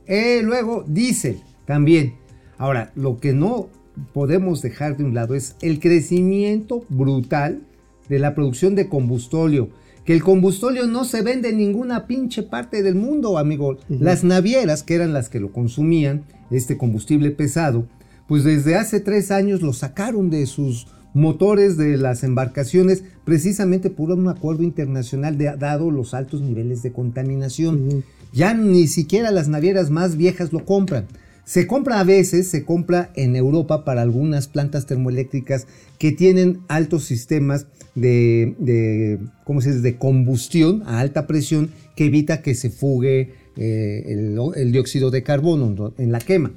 [0.07, 2.15] Eh, luego, diésel también.
[2.57, 3.69] Ahora, lo que no
[4.11, 7.61] podemos dejar de un lado es el crecimiento brutal
[8.07, 9.69] de la producción de combustóleo.
[10.03, 13.77] Que el combustóleo no se vende en ninguna pinche parte del mundo, amigo.
[13.87, 17.85] Las navieras, que eran las que lo consumían, este combustible pesado,
[18.29, 24.11] pues desde hace tres años lo sacaron de sus motores de las embarcaciones precisamente por
[24.11, 28.03] un acuerdo internacional de- dado los altos niveles de contaminación.
[28.31, 31.07] Ya ni siquiera las navieras más viejas lo compran.
[31.45, 35.65] Se compra a veces, se compra en Europa para algunas plantas termoeléctricas
[35.97, 37.65] que tienen altos sistemas
[37.95, 39.81] de, de, ¿cómo se dice?
[39.81, 45.23] de combustión a alta presión que evita que se fugue eh, el, el dióxido de
[45.23, 45.93] carbono ¿no?
[45.97, 46.51] en la quema.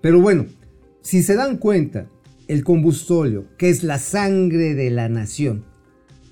[0.00, 0.46] Pero bueno,
[1.02, 2.06] si se dan cuenta,
[2.48, 5.64] el combustóleo, que es la sangre de la nación,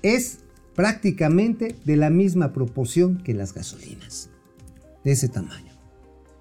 [0.01, 0.39] es
[0.75, 4.29] prácticamente de la misma proporción que las gasolinas.
[5.03, 5.70] De ese tamaño.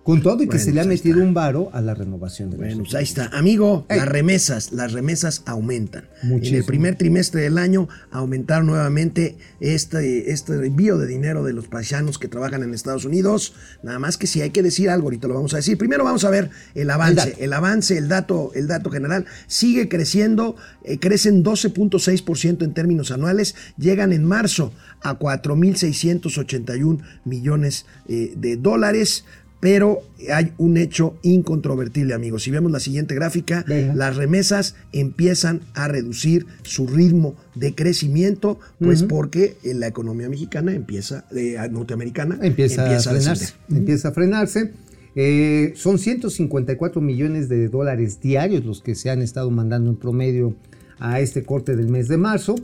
[0.02, 1.28] Con todo y que Bueno, se le ha pues metido está.
[1.28, 3.26] un varo a la renovación de Bueno, pues ahí está.
[3.36, 3.98] Amigo, Ey.
[3.98, 6.04] las remesas, las remesas aumentan.
[6.22, 6.58] En Muchísimo.
[6.58, 12.18] el primer trimestre del año aumentaron nuevamente este, este envío de dinero de los paisanos
[12.18, 13.52] que trabajan en Estados Unidos.
[13.82, 15.76] Nada más que si hay que decir algo, ahorita lo vamos a decir.
[15.76, 17.36] Primero vamos a ver el avance.
[17.38, 23.54] El, avance, el dato, el dato general sigue creciendo, eh, crecen 12.6% en términos anuales,
[23.76, 29.24] llegan en marzo a 4.681 millones eh, de dólares.
[29.60, 30.00] Pero
[30.32, 32.44] hay un hecho incontrovertible, amigos.
[32.44, 33.94] Si vemos la siguiente gráfica, Venga.
[33.94, 40.72] las remesas empiezan a reducir su ritmo de crecimiento, pues porque eh, la economía mexicana
[40.72, 43.52] empieza, eh, norteamericana, empieza, a frenarse.
[43.68, 44.72] Empieza a frenarse.
[45.14, 50.54] Eh, son 154 millones de dólares diarios los que se han estado mandando en promedio
[50.98, 52.54] a este corte del mes de marzo.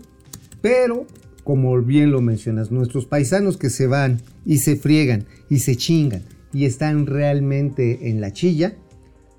[0.62, 1.06] Pero,
[1.44, 6.22] como bien lo mencionas, nuestros paisanos que se van y se friegan y se chingan
[6.56, 8.76] y están realmente en la chilla,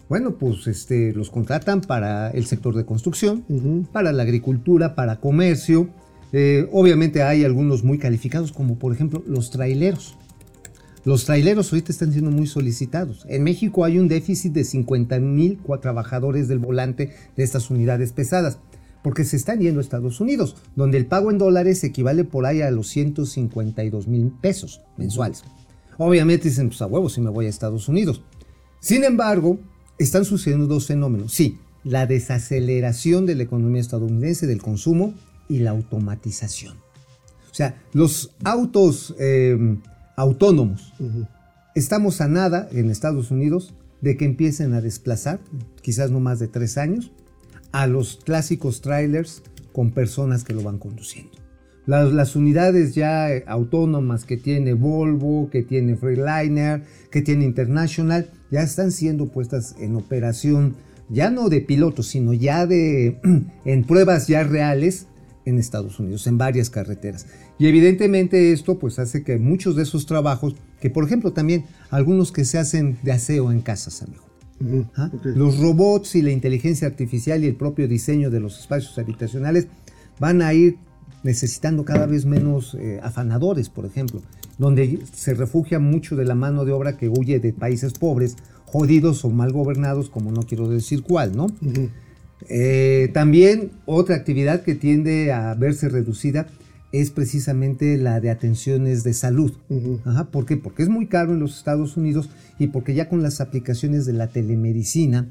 [0.07, 3.43] bueno, pues este, los contratan para el sector de construcción,
[3.91, 5.89] para la agricultura, para comercio.
[6.31, 10.15] Eh, obviamente hay algunos muy calificados, como por ejemplo los traileros.
[11.05, 13.25] Los traileros ahorita están siendo muy solicitados.
[13.27, 18.59] En México hay un déficit de 50 mil trabajadores del volante de estas unidades pesadas,
[19.01, 22.61] porque se están yendo a Estados Unidos, donde el pago en dólares equivale por ahí
[22.61, 25.43] a los 152 mil pesos mensuales.
[25.97, 28.21] Obviamente dicen, pues a huevos si me voy a Estados Unidos.
[28.79, 29.59] Sin embargo,
[29.97, 31.33] están sucediendo dos fenómenos.
[31.33, 35.13] Sí, la desaceleración de la economía estadounidense, del consumo
[35.49, 36.75] y la automatización.
[37.49, 39.57] O sea, los autos eh,
[40.15, 40.93] autónomos.
[41.75, 45.39] Estamos a nada en Estados Unidos de que empiecen a desplazar,
[45.81, 47.11] quizás no más de tres años,
[47.71, 51.36] a los clásicos trailers con personas que lo van conduciendo.
[51.87, 58.29] Las, las unidades ya eh, autónomas que tiene Volvo, que tiene Freightliner, que tiene International,
[58.51, 60.75] ya están siendo puestas en operación,
[61.09, 63.19] ya no de pilotos, sino ya de
[63.65, 65.07] en pruebas ya reales
[65.45, 67.25] en Estados Unidos, en varias carreteras.
[67.57, 72.31] Y evidentemente esto pues hace que muchos de esos trabajos que por ejemplo también algunos
[72.31, 74.23] que se hacen de aseo en casas, amigo.
[74.95, 75.09] ¿Ah?
[75.23, 79.67] Los robots y la inteligencia artificial y el propio diseño de los espacios habitacionales
[80.19, 80.77] van a ir
[81.23, 84.21] necesitando cada vez menos eh, afanadores, por ejemplo,
[84.57, 89.23] donde se refugia mucho de la mano de obra que huye de países pobres, jodidos
[89.25, 91.47] o mal gobernados, como no quiero decir cuál, ¿no?
[92.49, 96.47] Eh, también otra actividad que tiende a verse reducida
[96.91, 99.53] es precisamente la de atenciones de salud.
[100.05, 100.57] Ajá, ¿Por qué?
[100.57, 104.13] Porque es muy caro en los Estados Unidos y porque ya con las aplicaciones de
[104.13, 105.27] la telemedicina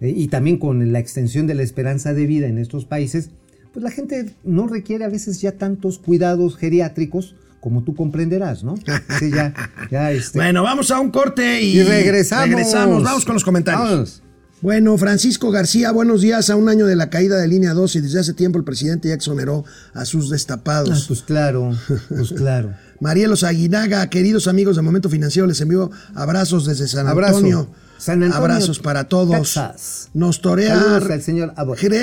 [0.00, 3.30] eh, y también con la extensión de la esperanza de vida en estos países,
[3.80, 8.76] pues la gente no requiere a veces ya tantos cuidados geriátricos como tú comprenderás, ¿no?
[9.18, 9.52] Sí, ya,
[9.90, 12.48] ya, este- Bueno, vamos a un corte y, Y regresamos.
[12.48, 13.02] regresamos.
[13.02, 14.22] Vamos con los comentarios.
[14.60, 16.50] Bueno, Francisco García, buenos días.
[16.50, 19.08] A un año de la caída de línea 12 y desde hace tiempo el presidente
[19.08, 19.64] ya exoneró
[19.94, 21.04] a sus Ah, destapados.
[21.06, 21.70] pues claro,
[22.08, 22.74] pues claro.
[23.00, 27.36] Marielos Aguinaga, queridos amigos de Momento Financiero, les envío abrazos desde San Abrazo.
[27.36, 27.68] Antonio.
[27.98, 29.36] San Antonio, Abrazos para todos.
[29.36, 30.08] Texas.
[30.14, 30.36] Nos.
[30.36, 31.54] Saludos al señor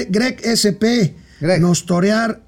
[0.09, 1.15] Greg SP.
[1.39, 1.62] Greg.
[1.62, 2.41] Nos torear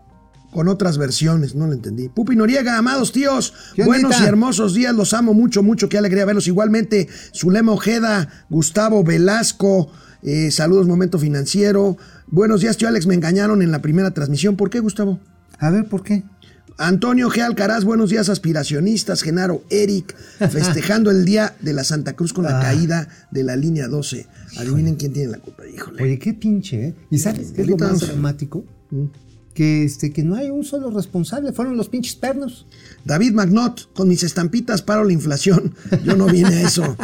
[0.52, 2.10] con otras versiones, no lo entendí.
[2.10, 6.26] Pupi Noriega, amados tíos, ¿Qué buenos y hermosos días, los amo mucho, mucho, qué alegría
[6.26, 6.48] verlos.
[6.48, 9.92] Igualmente, Zulema Ojeda, Gustavo Velasco,
[10.24, 11.98] eh, saludos, Momento Financiero.
[12.28, 14.56] Buenos días, tío Alex, me engañaron en la primera transmisión.
[14.56, 15.20] ¿Por qué, Gustavo?
[15.60, 16.24] A ver, ¿por qué?
[16.80, 17.42] Antonio G.
[17.42, 20.16] Alcaraz, buenos días aspiracionistas, Genaro Eric,
[20.50, 22.62] festejando el día de la Santa Cruz con la Ah.
[22.62, 24.28] caída de la línea 12.
[24.58, 26.02] Adivinen quién tiene la culpa, híjole.
[26.04, 26.96] Oye, qué pinche, ¿eh?
[27.10, 28.64] ¿Y sabes qué es lo más dramático?
[29.54, 32.68] Que, este, que no hay un solo responsable, fueron los pinches pernos.
[33.06, 35.74] David Magnot, con mis estampitas paro la inflación.
[36.04, 36.96] Yo no vine a eso.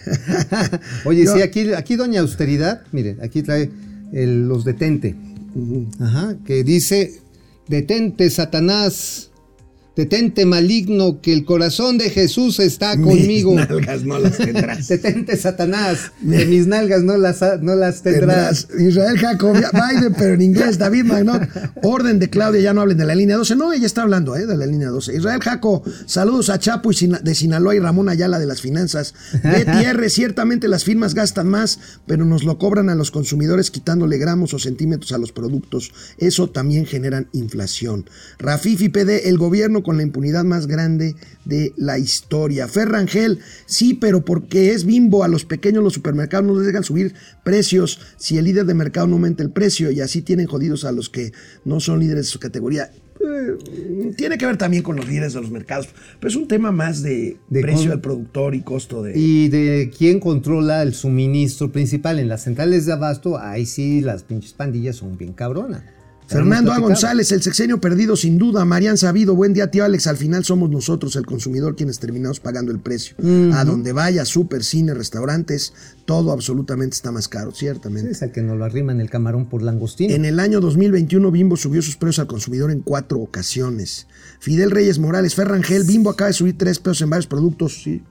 [1.04, 3.70] Oye, Yo- sí, aquí, aquí Doña Austeridad, mire, aquí trae
[4.12, 5.16] el- los detente.
[6.00, 7.20] Ajá, que dice,
[7.68, 9.30] detente Satanás,
[9.96, 13.54] detente maligno, que el corazón de Jesús está conmigo.
[13.54, 14.88] Mis nalgas no las tendrás.
[14.96, 18.66] Detente Satanás, que mis nalgas no las, no las tendrás.
[18.66, 18.88] Tendrás.
[18.88, 21.48] Israel Jacob, Biden, pero en inglés, David Magnot,
[21.82, 23.56] orden de Claudia, ya no hablen de la línea 12.
[23.56, 24.44] No, ella está hablando ¿eh?
[24.44, 25.16] de la línea 12.
[25.16, 29.14] Israel Jaco, saludos a Chapo y de Sinaloa y Ramón Ayala de las finanzas.
[29.32, 34.52] BTR, ciertamente las firmas gastan más, pero nos lo cobran a los consumidores quitándole gramos
[34.52, 35.92] o centímetros a los productos.
[36.18, 38.10] Eso también generan inflación.
[38.38, 42.66] Rafifi PD, el gobierno con la impunidad más grande de la historia.
[42.66, 47.14] Ferrangel, sí, pero porque es bimbo, a los pequeños los supermercados no les dejan subir
[47.44, 50.90] precios si el líder de mercado no aumenta el precio y así tienen jodidos a
[50.90, 51.32] los que
[51.64, 52.90] no son líderes de su categoría.
[53.20, 56.72] Eh, tiene que ver también con los líderes de los mercados, pero es un tema
[56.72, 59.16] más de, De precio del productor y costo de...
[59.16, 62.18] Y de quién controla el suministro principal.
[62.18, 65.95] En las centrales de abasto, ahí sí las pinches pandillas son bien cabronas.
[66.26, 66.78] Fernando A.
[66.78, 68.64] González, el sexenio perdido sin duda.
[68.64, 70.08] Marian Sabido, buen día, tío Alex.
[70.08, 73.16] Al final somos nosotros, el consumidor, quienes terminamos pagando el precio.
[73.54, 75.72] A donde vaya, súper, cine, restaurantes,
[76.04, 78.10] todo absolutamente está más caro, ciertamente.
[78.10, 80.14] Es el que nos lo arriman el camarón por langostino.
[80.14, 84.08] En el año 2021, Bimbo subió sus precios al consumidor en cuatro ocasiones.
[84.40, 88.02] Fidel Reyes Morales, Ferrangel, Bimbo acaba de subir tres pesos en varios productos, sí.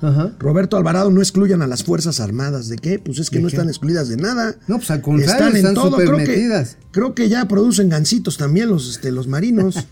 [0.00, 0.32] Ajá.
[0.38, 2.68] Roberto Alvarado, no excluyan a las Fuerzas Armadas.
[2.68, 2.98] ¿De qué?
[2.98, 3.56] Pues es que ¿De no qué?
[3.56, 4.56] están excluidas de nada.
[4.66, 8.88] No, pues al contrario, están súper Creo que, creo que ya producen gancitos también los,
[8.88, 9.86] este, los marinos.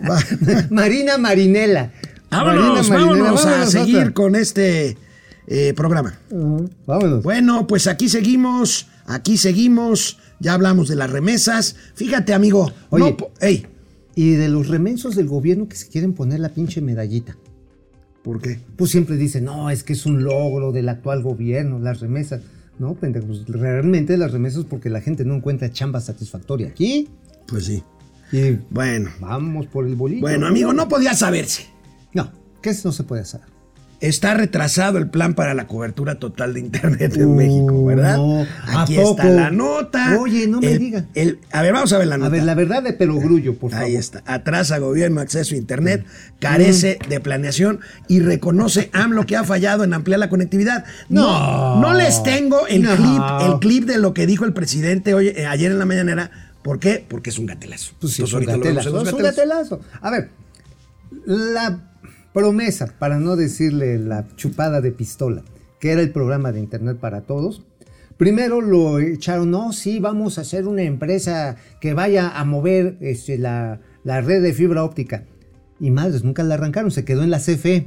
[0.70, 1.92] Marina Marinela.
[2.30, 4.14] vámonos, Marina Marinela, vámonos a vámonos, seguir otra.
[4.14, 4.96] con este
[5.46, 6.18] eh, programa.
[6.86, 7.22] Vámonos.
[7.24, 10.18] Bueno, pues aquí seguimos, aquí seguimos.
[10.38, 11.76] Ya hablamos de las remesas.
[11.94, 12.72] Fíjate, amigo.
[12.88, 13.16] Oye.
[13.18, 13.28] no
[14.14, 17.36] Y de los remensos del gobierno que se quieren poner la pinche medallita.
[18.22, 18.60] ¿Por qué?
[18.76, 22.42] Pues siempre dicen, no, es que es un logro del actual gobierno, las remesas.
[22.78, 27.08] No, pendejos, realmente las remesas porque la gente no encuentra chamba satisfactoria aquí.
[27.46, 27.82] Pues sí.
[28.32, 29.10] Y Bueno.
[29.20, 30.22] vamos por el bolillo.
[30.22, 31.66] Bueno, amigo, no podía saberse.
[32.14, 32.30] No,
[32.62, 33.40] eso no se puede hacer.
[34.00, 38.16] Está retrasado el plan para la cobertura total de Internet en México, ¿verdad?
[38.16, 38.46] no.
[38.66, 39.10] ¿A Aquí poco?
[39.20, 40.16] está la nota.
[40.18, 41.04] Oye, no me El- diga.
[41.14, 42.28] el- a ver, vamos a ver la nota.
[42.28, 43.84] A ver, la verdad de perogrullo, por favor.
[43.84, 44.22] Ahí está.
[44.24, 46.06] Atrasa gobierno acceso a Internet,
[46.38, 47.08] carece Mm.
[47.10, 50.86] de planeación y reconoce AMLO que ha fallado en ampliar la conectividad.
[51.10, 51.80] No, No.
[51.82, 52.96] no les tengo el No.
[52.96, 56.30] clip, el clip de lo que dijo el presidente hoy, eh, ayer en la mañanera.
[56.62, 57.04] ¿Por qué?
[57.06, 57.92] Porque es un gatelazo.
[58.00, 59.02] Pues sí, Entonces, es un gatelazo.
[59.02, 59.80] Es un gatelazo.
[60.00, 60.30] A ver,
[61.26, 61.80] la
[62.32, 65.42] promesa, para no decirle la chupada de pistola,
[65.78, 67.64] que era el programa de Internet para todos,
[68.16, 73.38] primero lo echaron, no, sí, vamos a hacer una empresa que vaya a mover este,
[73.38, 75.24] la, la red de fibra óptica.
[75.80, 77.86] Y madres, nunca la arrancaron, se quedó en la CFE.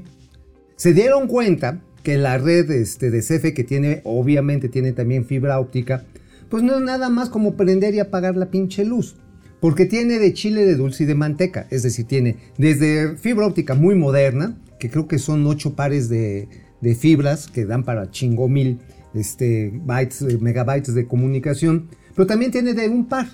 [0.75, 5.59] Se dieron cuenta que la red este, de CFE, que tiene, obviamente tiene también fibra
[5.59, 6.03] óptica,
[6.49, 9.15] pues no es nada más como prender y apagar la pinche luz.
[9.63, 11.67] Porque tiene de chile, de dulce y de manteca.
[11.69, 16.49] Es decir, tiene desde fibra óptica muy moderna, que creo que son ocho pares de,
[16.81, 18.81] de fibras que dan para chingo mil
[19.13, 23.27] este, bytes, eh, megabytes de comunicación, pero también tiene de un par.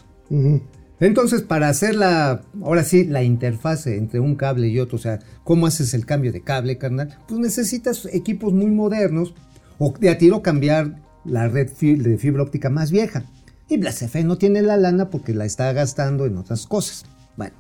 [1.00, 5.18] Entonces, para hacer la, ahora sí, la interfase entre un cable y otro, o sea,
[5.44, 7.18] ¿cómo haces el cambio de cable, carnal?
[7.28, 9.34] Pues necesitas equipos muy modernos
[9.80, 13.26] o de a tiro cambiar la red de fibra óptica más vieja.
[13.70, 17.06] Y Blasefe no tiene la lana porque la está gastando en otras cosas.
[17.38, 17.54] Bueno,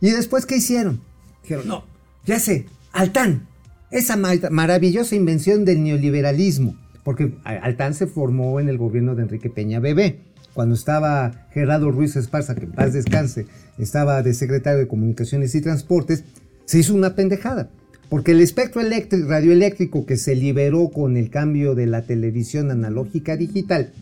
[0.00, 1.00] ¿y después qué hicieron?
[1.42, 1.84] Dijeron, no,
[2.26, 3.48] ya sé, Altán,
[3.90, 9.48] esa ma- maravillosa invención del neoliberalismo, porque Altán se formó en el gobierno de Enrique
[9.48, 10.20] Peña Bebé.
[10.52, 13.46] Cuando estaba Gerardo Ruiz Esparza, que en paz descanse,
[13.78, 16.24] estaba de secretario de Comunicaciones y Transportes,
[16.66, 17.70] se hizo una pendejada.
[18.10, 23.36] Porque el espectro eléctrico, radioeléctrico que se liberó con el cambio de la televisión analógica
[23.36, 23.92] digital,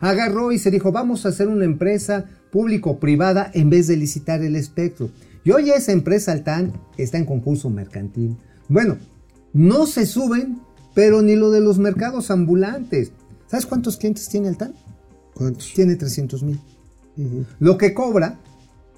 [0.00, 4.56] agarró y se dijo, vamos a hacer una empresa público-privada en vez de licitar el
[4.56, 5.10] espectro.
[5.44, 8.36] Y hoy esa empresa Altán está en concurso mercantil.
[8.68, 8.96] Bueno,
[9.52, 10.60] no se suben,
[10.94, 13.12] pero ni lo de los mercados ambulantes.
[13.46, 14.74] ¿Sabes cuántos clientes tiene Altán?
[15.34, 15.72] ¿Cuántos?
[15.74, 16.60] Tiene 300 mil.
[17.58, 18.38] Lo que cobra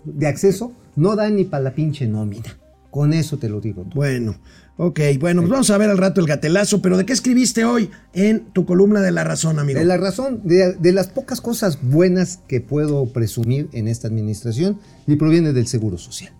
[0.04, 2.56] de acceso no da ni para la pinche nómina.
[2.96, 3.84] Con eso te lo digo.
[3.94, 4.36] Bueno,
[4.78, 7.90] ok, bueno, pues vamos a ver al rato el gatelazo, pero ¿de qué escribiste hoy
[8.14, 9.78] en tu columna de La Razón, amigo?
[9.78, 14.80] De la razón, de, de las pocas cosas buenas que puedo presumir en esta administración,
[15.06, 16.32] y proviene del Seguro Social.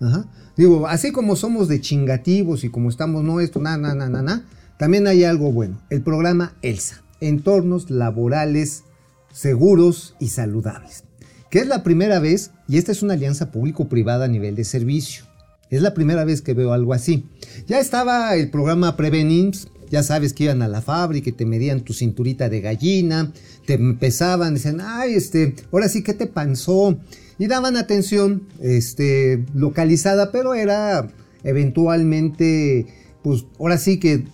[0.00, 0.30] Ajá.
[0.56, 4.22] Digo, así como somos de chingativos y como estamos, no esto, na, na, na, na,
[4.22, 4.44] na,
[4.78, 5.80] también hay algo bueno.
[5.90, 8.84] El programa ELSA, Entornos Laborales
[9.32, 11.02] Seguros y Saludables,
[11.50, 15.29] que es la primera vez, y esta es una alianza público-privada a nivel de servicio.
[15.70, 17.26] Es la primera vez que veo algo así.
[17.66, 21.82] Ya estaba el programa Prevenims, ya sabes que iban a la fábrica y te medían
[21.82, 23.32] tu cinturita de gallina,
[23.66, 26.98] te empezaban, decían, ay, este, ahora sí, ¿qué te panzó?
[27.38, 31.08] Y daban atención, este, localizada, pero era
[31.44, 32.86] eventualmente,
[33.22, 34.24] pues, ahora sí que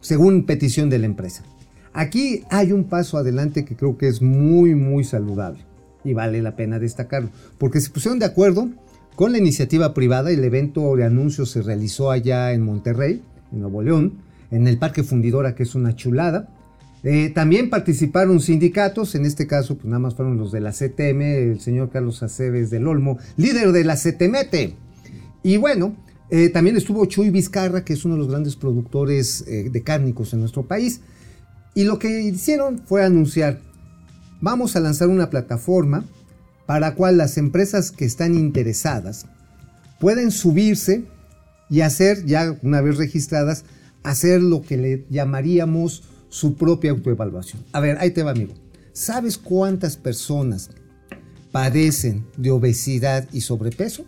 [0.00, 1.44] según petición de la empresa.
[1.92, 5.64] Aquí hay un paso adelante que creo que es muy, muy saludable
[6.04, 8.68] y vale la pena destacarlo, porque se pusieron de acuerdo
[9.16, 10.30] con la iniciativa privada.
[10.30, 14.18] El evento de anuncios se realizó allá en Monterrey, en Nuevo León,
[14.50, 16.48] en el Parque Fundidora, que es una chulada.
[17.02, 21.22] Eh, también participaron sindicatos, en este caso, pues nada más fueron los de la CTM,
[21.52, 24.74] el señor Carlos Aceves del Olmo, líder de la CTMete.
[25.42, 25.96] Y bueno,
[26.30, 30.32] eh, también estuvo Chuy Vizcarra, que es uno de los grandes productores eh, de cárnicos
[30.34, 31.00] en nuestro país.
[31.74, 33.60] Y lo que hicieron fue anunciar,
[34.40, 36.04] vamos a lanzar una plataforma
[36.66, 39.26] para cual las empresas que están interesadas
[40.00, 41.04] pueden subirse
[41.70, 43.64] y hacer, ya una vez registradas,
[44.02, 47.62] hacer lo que le llamaríamos su propia autoevaluación.
[47.72, 48.54] A ver, ahí te va, amigo.
[48.92, 50.70] ¿Sabes cuántas personas
[51.52, 54.04] padecen de obesidad y sobrepeso?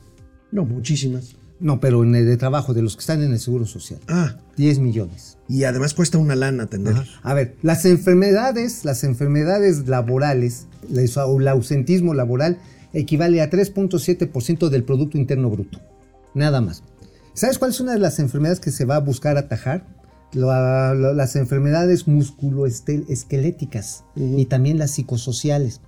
[0.51, 1.37] No, muchísimas.
[1.61, 4.01] No, pero en el de trabajo, de los que están en el Seguro Social.
[4.09, 5.37] Ah, 10 millones.
[5.49, 6.95] y además cuesta una lana atender.
[7.23, 12.59] A ver, las enfermedades, las enfermedades laborales, la- el ausentismo laboral
[12.93, 15.81] equivale a 3.7% del Producto Interno Bruto.
[16.35, 16.83] Nada más.
[17.33, 19.87] ¿Sabes cuál es una de las enfermedades que se va a buscar atajar?
[20.35, 25.81] La- la- las enfermedades musculoesqueléticas y también las psicosociales.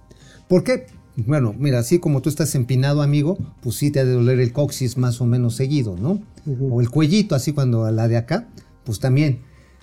[0.49, 0.87] ¿Por qué?
[1.27, 4.53] Bueno, mira, así como tú estás empinado, amigo, pues sí te ha de doler el
[4.53, 6.23] coxis más o menos seguido, ¿no?
[6.71, 8.49] O el cuellito, así cuando la de acá,
[8.85, 9.41] pues también.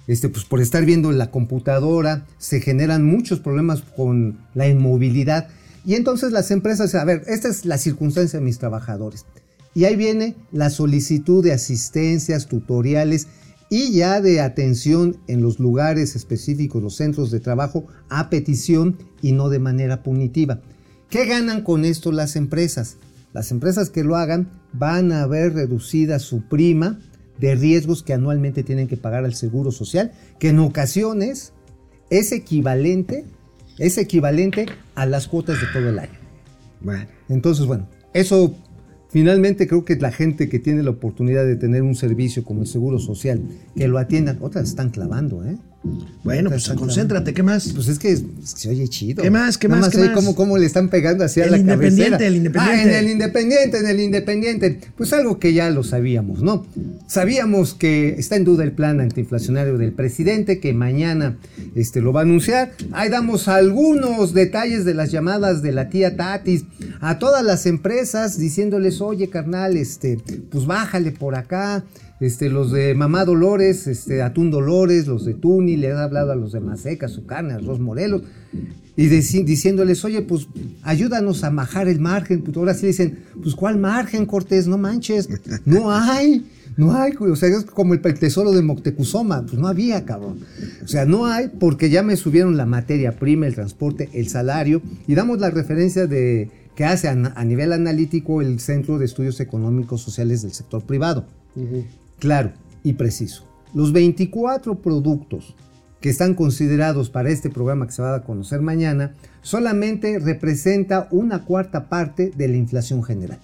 [0.07, 5.49] Este, pues por estar viendo la computadora, se generan muchos problemas con la inmovilidad.
[5.85, 9.25] Y entonces las empresas, a ver, esta es la circunstancia de mis trabajadores.
[9.73, 13.27] Y ahí viene la solicitud de asistencias, tutoriales
[13.69, 19.33] y ya de atención en los lugares específicos, los centros de trabajo, a petición y
[19.33, 20.61] no de manera punitiva.
[21.09, 22.97] ¿Qué ganan con esto las empresas?
[23.33, 26.99] Las empresas que lo hagan van a ver reducida su prima
[27.39, 31.53] de riesgos que anualmente tienen que pagar al Seguro Social, que en ocasiones
[32.09, 33.25] es equivalente,
[33.77, 36.19] es equivalente a las cuotas de todo el año.
[36.81, 38.55] Bueno, Entonces, bueno, eso
[39.09, 42.67] finalmente creo que la gente que tiene la oportunidad de tener un servicio como el
[42.67, 43.41] Seguro Social,
[43.75, 45.57] que lo atiendan, otras están clavando, ¿eh?
[46.23, 47.69] Bueno, pues concéntrate, ¿qué más?
[47.73, 49.23] Pues es que se oye chido.
[49.23, 49.57] ¿Qué más?
[49.57, 49.89] ¿Qué Nada más?
[49.91, 50.09] ¿Qué más?
[50.09, 52.27] Cómo, cómo le están pegando hacia El la Independiente, cabecera.
[52.27, 52.79] el Independiente.
[52.79, 54.79] Ah, en el Independiente, en el Independiente.
[54.97, 56.65] Pues algo que ya lo sabíamos, ¿no?
[57.07, 61.37] Sabíamos que está en duda el plan antiinflacionario del presidente, que mañana
[61.75, 62.73] este, lo va a anunciar.
[62.91, 66.65] Ahí damos algunos detalles de las llamadas de la tía Tatis
[66.99, 70.19] a todas las empresas diciéndoles, oye, carnal, este,
[70.51, 71.85] pues bájale por acá.
[72.19, 76.35] Este, los de Mamá Dolores, este, Atún Dolores, los de Tuni, le han hablado a
[76.35, 78.23] los de Maseca, su carne, arroz Morelos,
[78.95, 80.47] y diciéndoles, oye, pues
[80.81, 82.41] ayúdanos a majar el margen.
[82.41, 84.67] Pues ahora sí dicen, pues ¿cuál margen, Cortés?
[84.67, 85.29] No manches,
[85.65, 86.43] no hay.
[86.77, 90.41] No hay, o sea, es como el tesoro de Moctezuma, pues no había, cabrón.
[90.83, 94.83] O sea, no hay porque ya me subieron la materia prima, el transporte, el salario
[95.07, 100.01] y damos la referencia de que hace a nivel analítico el Centro de Estudios Económicos
[100.01, 101.25] Sociales del Sector Privado.
[102.19, 102.51] Claro
[102.83, 103.45] y preciso.
[103.73, 105.55] Los 24 productos
[106.01, 111.43] que están considerados para este programa que se va a conocer mañana solamente representa una
[111.43, 113.39] cuarta parte de la inflación general.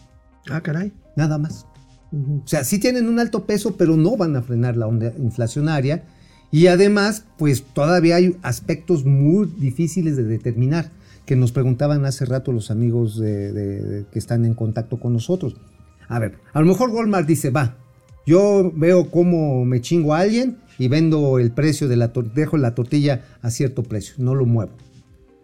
[0.50, 0.94] Ah, caray.
[1.16, 1.66] Nada más.
[2.12, 6.04] O sea, sí tienen un alto peso, pero no van a frenar la onda inflacionaria.
[6.52, 10.92] Y además, pues todavía hay aspectos muy difíciles de determinar,
[11.26, 15.14] que nos preguntaban hace rato los amigos de- de- de- que están en contacto con
[15.14, 15.56] nosotros.
[16.08, 17.78] A ver, a lo mejor Walmart dice, va,
[18.26, 22.58] yo veo cómo me chingo a alguien y vendo el precio de la tortilla, dejo
[22.58, 24.72] la tortilla a cierto precio, no lo muevo.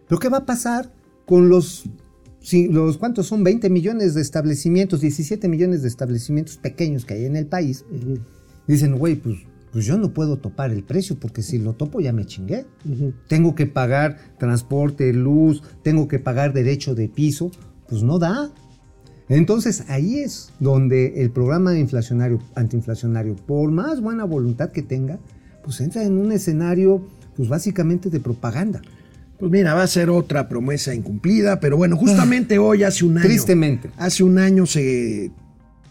[0.08, 0.92] Pero ¿qué va a pasar
[1.26, 1.84] con los,
[2.40, 3.44] si- los cuántos son?
[3.44, 7.84] 20 millones de establecimientos, 17 millones de establecimientos pequeños que hay en el país.
[8.66, 9.36] Dicen, güey, pues,
[9.72, 12.66] pues yo no puedo topar el precio porque si lo topo ya me chingué.
[13.28, 17.50] Tengo que pagar transporte, luz, tengo que pagar derecho de piso,
[17.88, 18.50] pues no da.
[19.30, 25.20] Entonces ahí es donde el programa inflacionario, antiinflacionario, por más buena voluntad que tenga,
[25.62, 27.06] pues entra en un escenario,
[27.36, 28.82] pues básicamente de propaganda.
[29.38, 33.26] Pues mira, va a ser otra promesa incumplida, pero bueno, justamente hoy, hace un año.
[33.26, 33.90] Tristemente.
[33.96, 35.30] Hace un año se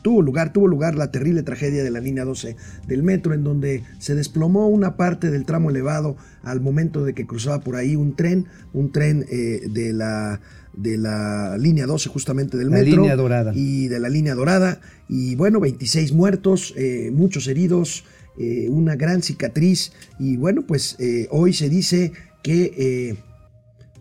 [0.02, 2.56] tuvo lugar, tuvo lugar la terrible tragedia de la línea 12
[2.88, 7.26] del metro, en donde se desplomó una parte del tramo elevado al momento de que
[7.28, 10.40] cruzaba por ahí un tren, un tren eh, de la
[10.74, 13.52] de la línea 12 justamente del La metro línea dorada.
[13.56, 14.80] y de la línea dorada
[15.10, 18.06] y bueno 26 muertos eh, muchos heridos
[18.38, 20.96] eh, una gran cicatriz y bueno pues
[21.32, 23.18] hoy se dice que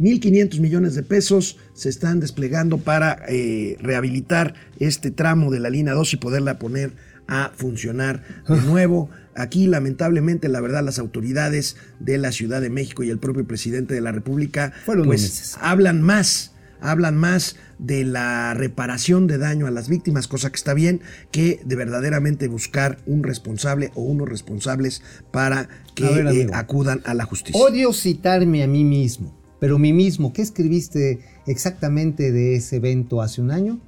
[0.00, 5.94] 1.500 millones de pesos se están desplegando para eh, rehabilitar este tramo de la línea
[5.94, 6.92] 2 y poderla poner
[7.26, 8.54] a funcionar Ah.
[8.54, 9.10] de nuevo.
[9.34, 13.94] Aquí, lamentablemente, la verdad, las autoridades de la Ciudad de México y el propio presidente
[13.94, 15.56] de la República, Fueron pues meses.
[15.60, 20.74] hablan más, hablan más de la reparación de daño a las víctimas, cosa que está
[20.74, 26.46] bien, que de verdaderamente buscar un responsable o unos responsables para que A ver, eh,
[26.52, 27.60] acudan a la justicia.
[27.60, 33.40] Odio citarme a mí mismo, pero mí mismo, ¿qué escribiste exactamente de ese evento hace
[33.40, 33.80] un año?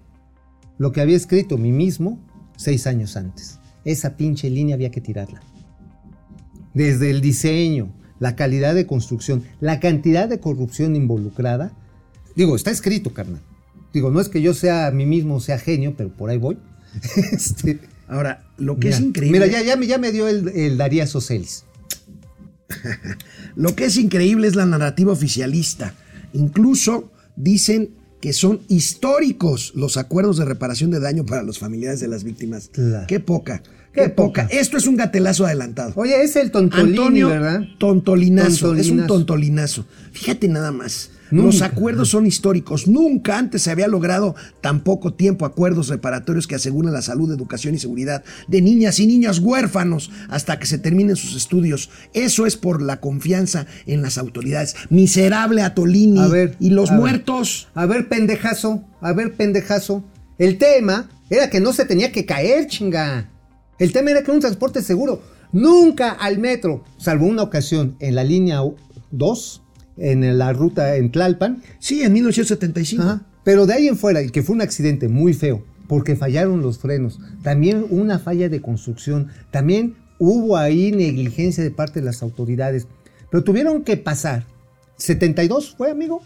[0.78, 2.18] Lo que había escrito mí mismo
[2.56, 3.58] seis años antes.
[3.84, 5.40] Esa pinche línea había que tirarla.
[6.74, 11.72] Desde el diseño, la calidad de construcción, la cantidad de corrupción involucrada.
[12.36, 13.40] Digo, está escrito, carnal.
[13.92, 16.58] Digo, no es que yo sea a mí mismo, sea genio, pero por ahí voy.
[17.32, 19.38] Este, Ahora, lo que es increíble.
[19.38, 21.64] Mira, ya, ya, me- ya me dio el, el Darías Socelis.
[23.56, 25.94] Lo que es increíble es la narrativa oficialista.
[26.32, 27.90] Incluso dicen
[28.20, 32.68] que son históricos los acuerdos de reparación de daño para los familiares de las víctimas.
[32.72, 33.06] Claro.
[33.06, 33.62] Qué poca.
[33.92, 34.44] Qué, Qué poca.
[34.44, 34.54] poca.
[34.54, 35.92] Esto es un gatelazo adelantado.
[35.96, 37.62] Oye, es el Tontolini, Antonio ¿verdad?
[37.78, 38.74] Tontolinazo.
[38.74, 39.86] Es un tontolinazo.
[40.12, 41.10] Fíjate nada más.
[41.30, 41.46] Nunca.
[41.46, 42.88] Los acuerdos son históricos.
[42.88, 47.74] Nunca antes se había logrado tan poco tiempo acuerdos reparatorios que aseguren la salud, educación
[47.74, 51.90] y seguridad de niñas y niños huérfanos hasta que se terminen sus estudios.
[52.14, 54.76] Eso es por la confianza en las autoridades.
[54.88, 56.20] Miserable Atolini.
[56.20, 57.00] A ver, y los a ver.
[57.00, 57.68] muertos.
[57.74, 60.04] A ver, pendejazo, a ver, pendejazo.
[60.38, 63.30] El tema era que no se tenía que caer, chinga.
[63.78, 65.22] El tema era que un transporte seguro.
[65.52, 68.60] Nunca al metro, salvo una ocasión en la línea
[69.10, 69.62] 2,
[69.96, 71.62] en la ruta en Tlalpan.
[71.78, 73.02] Sí, en 1975.
[73.02, 73.22] Ajá.
[73.44, 76.78] Pero de ahí en fuera, el que fue un accidente muy feo, porque fallaron los
[76.78, 82.86] frenos, también una falla de construcción, también hubo ahí negligencia de parte de las autoridades,
[83.30, 84.44] pero tuvieron que pasar.
[84.98, 86.22] 72 fue, amigo.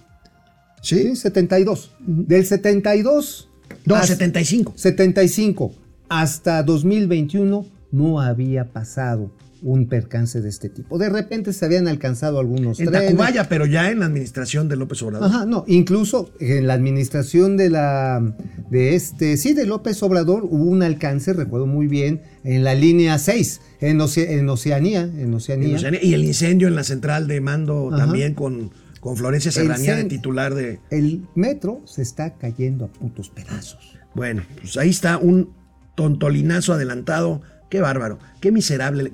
[0.83, 1.93] Sí, 72.
[2.01, 3.49] Del 72
[3.87, 4.73] No, hasta- 75.
[4.77, 5.73] 75
[6.09, 9.31] hasta 2021 no había pasado
[9.67, 10.99] un percance de este tipo.
[10.99, 13.07] De repente se habían alcanzado algunos En trenes.
[13.09, 15.27] Tacubaya, pero ya en la administración de López Obrador.
[15.27, 18.37] Ajá, no, incluso en la administración de la
[18.71, 23.19] de este, sí, de López Obrador hubo un alcance, recuerdo muy bien, en la línea
[23.19, 25.69] 6, en, Oce- en Oceanía, en Oceanía.
[25.71, 26.01] En Oceanía.
[26.05, 27.97] Y el incendio en la central de mando Ajá.
[28.05, 30.79] también con, con Florencia Serranía de titular de.
[30.91, 33.97] El metro se está cayendo a putos pedazos.
[34.15, 35.55] Bueno, pues ahí está un
[35.95, 37.41] tontolinazo adelantado.
[37.71, 39.11] Qué bárbaro, qué miserable.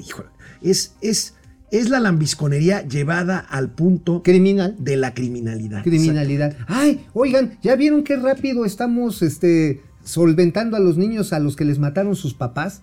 [0.00, 0.28] Híjole,
[0.62, 1.34] es, es,
[1.70, 4.76] es la lambisconería llevada al punto Criminal.
[4.78, 5.82] de la criminalidad.
[5.82, 6.56] Criminalidad.
[6.66, 11.64] Ay, oigan, ¿ya vieron qué rápido estamos este, solventando a los niños a los que
[11.64, 12.82] les mataron sus papás?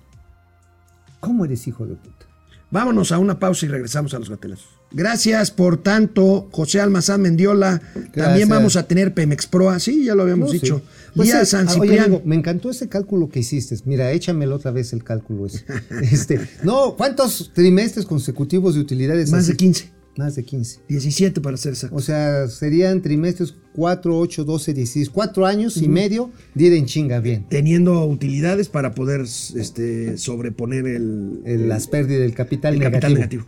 [1.19, 2.25] ¿Cómo eres hijo de puta?
[2.71, 4.67] Vámonos a una pausa y regresamos a los gatelazos.
[4.91, 7.81] Gracias por tanto, José Almazán Mendiola.
[8.13, 9.79] También vamos a tener Pemex Proa.
[9.79, 10.73] Sí, ya lo habíamos No, sí.
[11.15, 13.75] Pues sí, San ah, oye, amigo, me encantó ese cálculo que hiciste.
[13.85, 15.63] Mira, échamelo otra vez el cálculo ese.
[16.11, 19.31] este, no, ¿cuántos trimestres consecutivos de utilidades?
[19.31, 19.51] Más así?
[19.51, 19.91] de 15.
[20.17, 20.79] Más de 15.
[20.87, 21.95] 17 para ser exacto.
[21.95, 26.85] O sea, serían trimestres 4, 8, 12, 16, 4 años y medio de ir en
[26.85, 27.45] chinga bien.
[27.49, 33.01] Teniendo utilidades para poder este, sobreponer el, El- las pérdidas del capital el negativo.
[33.01, 33.45] capital negativo.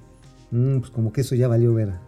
[0.52, 2.02] Mm, pues como que eso ya valió vera.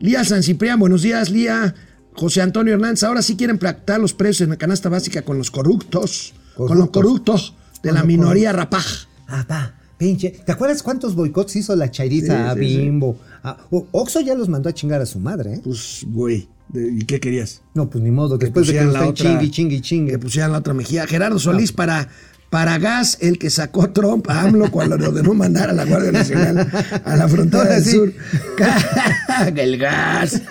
[0.00, 1.74] Lía San Ciprián, buenos días, Lía.
[2.18, 5.50] José Antonio Hernández, ahora sí quieren pactar los precios en la canasta básica con los
[5.50, 7.02] corruptos, con los Corruptos.
[7.02, 8.84] corruptos de Con la minoría rapaj.
[9.28, 10.30] Ah, pa, pinche.
[10.44, 12.76] ¿Te acuerdas cuántos boicots hizo la Chairita a Sí, sí.
[12.78, 13.16] Bimbo?
[13.44, 15.60] A- o- Oxxo ya los mandó a chingar a su madre, ¿eh?
[15.62, 17.62] Pues, güey, ¿y qué querías?
[17.74, 20.12] No, pues ni modo, después de que la otra- chingui, chingui, chingue.
[20.12, 21.06] Que pusieran la otra mejilla.
[21.06, 22.08] Gerardo Solís para,
[22.50, 26.12] para gas, el que sacó Trump a AMLO cuando lo ordenó mandar a la Guardia
[26.12, 26.68] Nacional
[27.04, 27.90] a la frontera del sí.
[27.90, 28.12] sur.
[29.54, 30.42] El gas.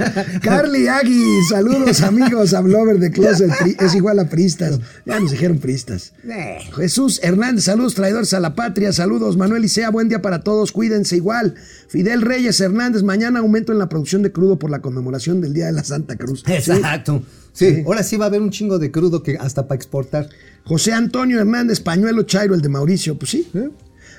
[0.41, 3.51] Carly Agui, saludos amigos a Blover de Closet.
[3.81, 4.79] Es igual a Pristas.
[5.05, 6.13] Ya nos dijeron Pristas.
[6.23, 6.59] Eh.
[6.75, 11.15] Jesús Hernández, saludos traidores a la patria, saludos Manuel Isea, buen día para todos, cuídense
[11.15, 11.55] igual.
[11.89, 15.65] Fidel Reyes Hernández, mañana aumento en la producción de crudo por la conmemoración del Día
[15.65, 16.43] de la Santa Cruz.
[16.47, 17.23] Exacto.
[17.25, 17.46] Sí,
[17.85, 20.29] ahora sí va a haber un chingo de crudo que hasta para exportar.
[20.63, 23.47] José Antonio Hernández, Pañuelo Chairo, el de Mauricio, pues sí.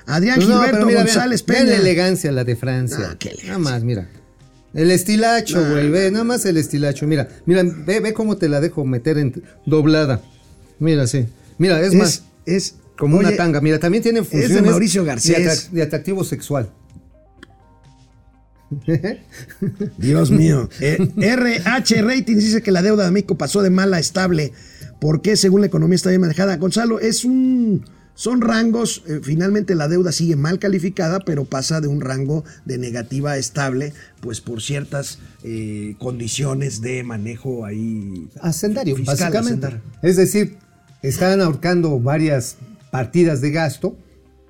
[0.05, 1.71] Adrián Pues Gilberto mira, González mira, Peña.
[1.73, 3.09] La elegancia la de Francia.
[3.11, 3.57] Ah, qué elegancia.
[3.57, 4.09] Nada más, mira.
[4.73, 5.89] El estilacho, güey.
[5.89, 7.05] Ve, nada más el estilacho.
[7.07, 10.21] Mira, mira, ve, ve cómo te la dejo meter en doblada.
[10.79, 11.25] Mira, sí.
[11.57, 13.61] Mira, es, es, más es como oye, una tanga.
[13.61, 15.37] Mira, también tiene funciones Mauricio de, Garcés.
[15.37, 16.69] atrac- de atractivo sexual.
[19.97, 20.69] Dios mío.
[20.79, 24.53] Eh, RH Ratings dice que la deuda de México pasó de mala a estable.
[24.99, 25.35] ¿Por qué?
[25.35, 26.57] Según la economía está bien manejada.
[26.57, 27.85] Gonzalo, es un.
[28.13, 32.77] Son rangos, eh, finalmente la deuda sigue mal calificada, pero pasa de un rango de
[32.77, 38.27] negativa a estable, pues por ciertas eh, condiciones de manejo ahí.
[38.41, 39.67] Hacendario, fiscal, básicamente.
[39.67, 39.81] hacendario.
[40.01, 40.57] Es decir,
[41.01, 42.57] están ahorcando varias
[42.91, 43.95] partidas de gasto,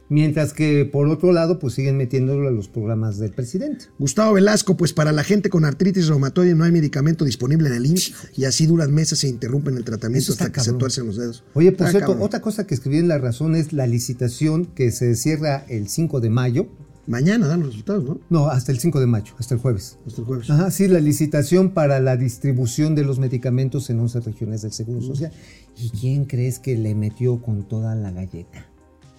[0.10, 3.86] mientras que por otro lado, pues siguen metiéndolo a los programas del presidente.
[3.98, 7.86] Gustavo Velasco, pues para la gente con artritis reumatoide no hay medicamento disponible en el
[7.86, 11.44] IMSS y así duran meses e interrumpen el tratamiento hasta que se tuercen los dedos.
[11.54, 12.26] Oye, por Está cierto, cabrón.
[12.26, 16.20] otra cosa que escribí en La Razón es la licitación que se cierra el 5
[16.20, 16.68] de mayo.
[17.08, 18.20] Mañana dan los resultados, ¿no?
[18.30, 19.98] No, hasta el 5 de mayo, hasta el jueves.
[20.06, 20.50] Hasta el jueves.
[20.52, 25.02] Ajá, sí, la licitación para la distribución de los medicamentos en 11 regiones del Seguro
[25.02, 25.32] Social.
[25.76, 28.69] ¿Y quién crees que le metió con toda la galleta?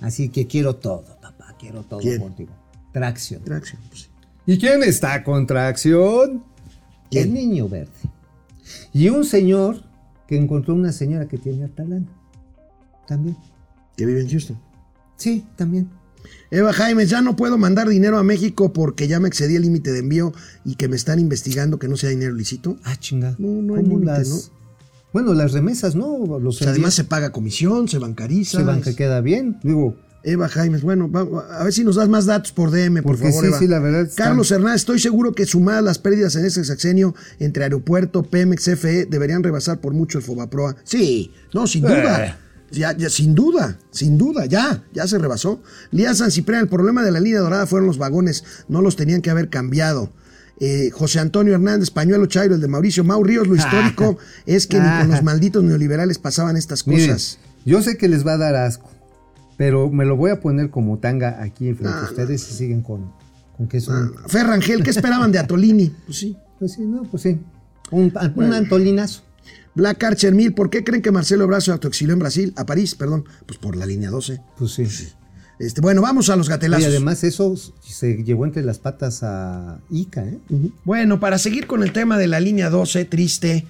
[0.01, 2.20] Así que quiero todo, papá, quiero todo ¿Quién?
[2.20, 2.53] contigo.
[2.92, 3.42] Tracción.
[3.44, 4.09] Tracción, pues sí.
[4.46, 6.42] ¿Y quién está con tracción?
[7.11, 7.28] ¿Quién?
[7.28, 7.90] El niño verde.
[8.92, 9.82] Y un señor
[10.26, 12.07] que encontró una señora que tiene harta lana.
[13.07, 13.36] También.
[13.96, 14.59] Que vive en Houston.
[15.16, 15.90] Sí, también.
[16.51, 19.92] Eva Jaime, ya no puedo mandar dinero a México porque ya me excedí el límite
[19.92, 20.32] de envío
[20.64, 22.76] y que me están investigando que no sea dinero lícito.
[22.84, 23.34] Ah, chinga.
[23.38, 24.60] No, no hay ¿Cómo límite, las- ¿no?
[25.13, 26.39] Bueno, las remesas, ¿no?
[26.41, 28.59] Los O sea, además se paga comisión, se bancariza.
[28.59, 29.59] se van que queda bien.
[29.63, 31.11] Digo, Eva Jaimes, bueno,
[31.51, 33.41] a ver si nos das más datos por DM, por favor.
[33.43, 33.59] sí, Eva.
[33.59, 37.15] sí, la verdad está- Carlos Hernández, estoy seguro que sumadas las pérdidas en este sexenio
[37.39, 40.77] entre aeropuerto, Pemex, CFE, deberían rebasar por mucho el Fobaproa.
[40.85, 42.27] Sí, no, sin duda.
[42.27, 42.35] Eh.
[42.73, 45.61] Ya, ya, sin duda, sin duda, ya, ya se rebasó.
[45.91, 49.23] Lía San Ciprián, el problema de la línea dorada fueron los vagones, no los tenían
[49.23, 50.13] que haber cambiado.
[50.61, 54.79] Eh, José Antonio Hernández, Pañuelo Chairo, el de Mauricio Mau Ríos, lo histórico es que
[54.79, 57.39] ni con los malditos neoliberales pasaban estas miren, cosas.
[57.65, 58.91] yo sé que les va a dar asco,
[59.57, 62.83] pero me lo voy a poner como tanga aquí frente Ah, a ustedes y siguen
[62.83, 63.11] con,
[63.57, 64.13] con que es un...
[64.27, 65.95] Ferrangel, ¿qué esperaban de Atolini?
[66.07, 66.37] Pues sí.
[66.59, 67.39] Pues sí, no, pues sí.
[67.91, 69.23] Un, un antolinazo.
[69.75, 72.53] Black Archer 1000, ¿por qué creen que Marcelo se autoexilió en Brasil?
[72.57, 73.25] A París, perdón.
[73.47, 74.41] Pues por la línea 12.
[74.59, 74.85] Pues sí.
[75.61, 76.87] Este, bueno, vamos a los Y gatelazos.
[76.87, 80.39] además eso se llevó entre las patas a Ica, ¿eh?
[80.85, 83.67] Bueno, para seguir con el tema de la línea 12, triste.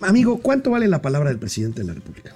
[0.00, 2.34] Amigo, ¿cuánto vale la palabra del presidente de la República?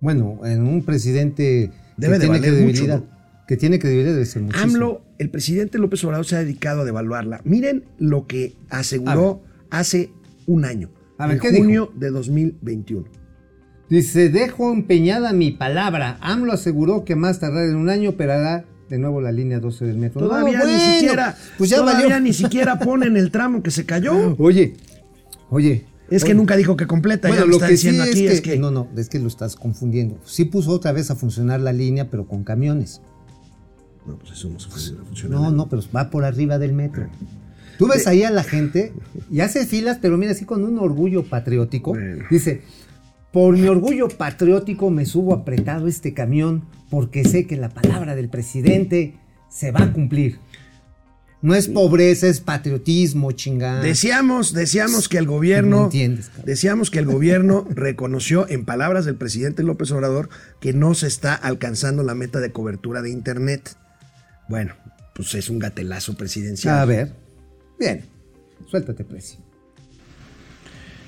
[0.00, 3.10] Bueno, en un presidente Debe que de tiene valer credibilidad, mucho,
[3.46, 4.72] que tiene credibilidad debe ser muchísimo.
[4.72, 7.42] AMLO, el presidente López Obrador se ha dedicado a devaluarla.
[7.44, 10.10] Miren lo que aseguró hace
[10.46, 10.88] un año,
[11.18, 11.62] A ver, en ¿qué dijo?
[11.64, 13.04] junio de 2021.
[13.90, 16.18] Dice, dejo empeñada mi palabra.
[16.20, 19.96] AMLO aseguró que más tardar en un año operará de nuevo la línea 12 del
[19.96, 20.20] metro.
[20.20, 22.20] Todavía No, ni bueno, siquiera, pues ya todavía valió.
[22.20, 24.34] ni siquiera ponen el tramo que se cayó.
[24.38, 24.76] Oye,
[25.50, 25.86] oye.
[26.10, 28.10] Es que nunca dijo que completa, Bueno, ya lo, lo está que sí diciendo es
[28.10, 30.18] aquí que, es que No, no, es que lo estás confundiendo.
[30.24, 33.02] Sí puso otra vez a funcionar la línea, pero con camiones.
[34.06, 35.38] No, pues eso no se puede funcionar.
[35.38, 37.08] No, no, pero va por arriba del metro.
[37.78, 38.94] Tú ves ahí a la gente
[39.30, 41.90] y hace filas, pero mira, así con un orgullo patriótico.
[41.90, 42.24] Bueno.
[42.30, 42.62] Dice,
[43.32, 48.28] por mi orgullo patriótico me subo apretado este camión porque sé que la palabra del
[48.28, 49.14] presidente
[49.50, 50.38] se va a cumplir.
[51.40, 53.80] No es pobreza, es patriotismo, chingada.
[53.80, 59.14] Decíamos, decíamos que el gobierno, No entiendes, decíamos que el gobierno reconoció, en palabras del
[59.14, 63.76] presidente López Obrador, que no se está alcanzando la meta de cobertura de internet.
[64.48, 64.74] Bueno,
[65.14, 66.76] pues es un gatelazo presidencial.
[66.76, 67.12] A ver.
[67.78, 68.04] Bien.
[68.66, 69.38] Suéltate, Presi.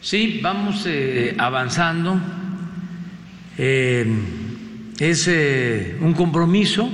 [0.03, 2.19] Sí, vamos eh, avanzando.
[3.59, 4.07] Eh,
[4.99, 6.89] es eh, un compromiso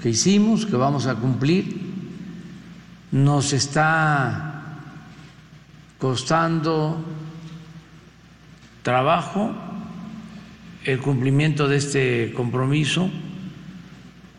[0.00, 1.76] que hicimos, que vamos a cumplir.
[3.10, 4.78] Nos está
[5.98, 7.04] costando
[8.82, 9.52] trabajo
[10.84, 13.10] el cumplimiento de este compromiso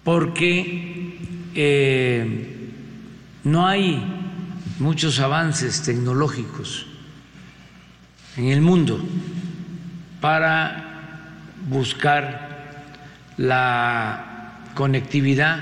[0.05, 1.17] porque
[3.43, 4.01] no hay
[4.79, 6.88] muchos avances tecnológicos
[8.39, 8.97] en el mundo
[10.21, 11.35] para
[11.67, 12.85] buscar
[13.35, 15.61] la conectividad,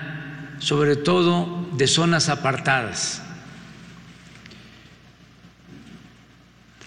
[0.59, 3.23] sobre todo de zonas apartadas.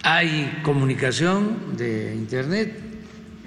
[0.03, 2.79] Hay comunicación de Internet.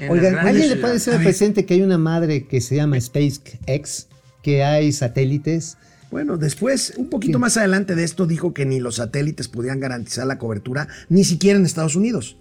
[0.09, 4.09] Oigan, ¿alguien le puede al presidente que hay una madre que se llama SpaceX,
[4.43, 5.79] que hay satélites?
[6.15, 10.29] Bueno, después, un poquito más adelante de esto, dijo que ni los satélites podían garantizar
[10.29, 12.37] la cobertura, ni siquiera en Estados Unidos.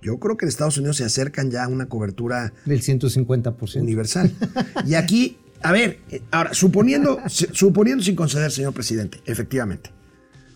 [0.00, 3.80] Yo creo que en Estados Unidos se acercan ya a una cobertura Del 150%.
[3.80, 4.30] universal.
[4.86, 9.90] Y aquí, a ver, eh, ahora, suponiendo, suponiendo sin conceder, señor presidente, efectivamente,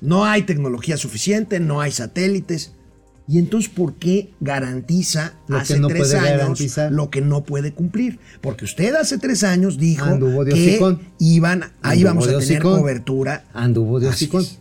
[0.00, 2.74] no hay tecnología suficiente, no hay satélites.
[3.32, 6.92] Y entonces, ¿por qué garantiza Lo que hace no tres puede años garantizar.
[6.92, 8.18] lo que no puede cumplir?
[8.42, 10.78] Porque usted hace tres años dijo Anduvo que
[11.18, 13.46] iban, ahí vamos a tener cobertura.
[13.54, 14.10] Anduvo de.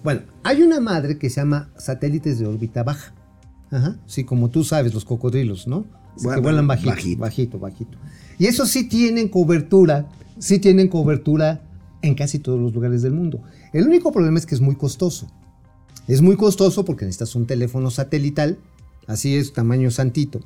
[0.05, 3.13] Bueno, hay una madre que se llama satélites de órbita baja.
[3.71, 3.97] Ajá.
[4.05, 5.85] Sí, como tú sabes, los cocodrilos, ¿no?
[6.23, 7.19] Bueno, que vuelan bajito, bajito.
[7.19, 7.97] bajito, bajito.
[8.39, 10.07] Y eso sí tienen cobertura,
[10.39, 11.61] sí tienen cobertura
[12.01, 13.43] en casi todos los lugares del mundo.
[13.73, 15.27] El único problema es que es muy costoso.
[16.07, 18.57] Es muy costoso porque necesitas un teléfono satelital,
[19.07, 20.39] así es, tamaño santito.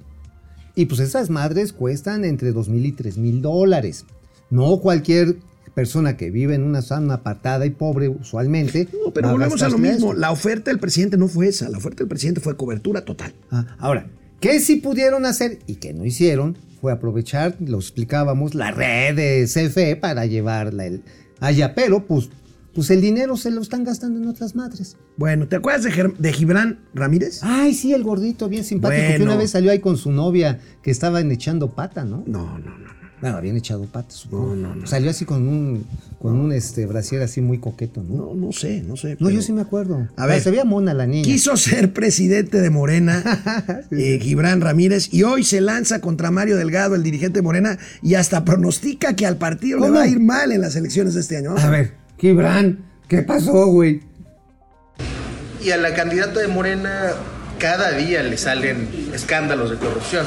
[0.75, 4.05] Y pues esas madres cuestan entre dos mil y tres mil dólares.
[4.49, 5.37] No cualquier
[5.73, 8.87] persona que vive en una zona apartada y pobre usualmente.
[9.05, 10.13] No, pero volvemos a lo mismo.
[10.13, 11.69] La oferta del presidente no fue esa.
[11.69, 13.33] La oferta del presidente fue cobertura total.
[13.51, 14.07] Ah, ahora,
[14.39, 16.57] ¿qué sí pudieron hacer y que no hicieron?
[16.81, 21.01] Fue aprovechar, lo explicábamos, la red de CFE para llevarla el-
[21.39, 21.73] allá.
[21.73, 22.29] Pero pues,
[22.75, 24.97] pues el dinero se lo están gastando en otras madres.
[25.17, 27.39] Bueno, ¿te acuerdas de, Ger- de Gibran Ramírez?
[27.41, 30.91] Ay, sí, el gordito, bien simpático, que una vez salió ahí con su novia que
[30.91, 32.23] estaban echando pata, ¿no?
[32.27, 32.95] No, no, no.
[33.21, 34.55] Bueno, habían echado pata, supongo.
[34.55, 34.87] No, no, no.
[34.87, 35.85] Salió así con un,
[36.19, 38.13] con un este, brasier así muy coqueto, ¿no?
[38.13, 39.15] No, no sé, no sé.
[39.21, 40.09] No, yo sí me acuerdo.
[40.17, 40.41] A ver.
[40.41, 41.23] se veía mona la niña.
[41.23, 43.23] Quiso ser presidente de Morena,
[43.91, 48.15] eh, Gibran Ramírez, y hoy se lanza contra Mario Delgado, el dirigente de Morena, y
[48.15, 51.37] hasta pronostica que al partido le va a ir mal en las elecciones de este
[51.37, 51.51] año.
[51.51, 51.93] Vamos A ver,
[52.25, 54.01] Gibran, ¿qué pasó, güey?
[55.61, 57.11] Y a la candidata de Morena
[57.59, 60.25] cada día le salen escándalos de corrupción.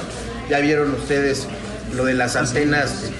[0.48, 1.48] Ya vieron ustedes
[1.96, 3.10] lo de las antenas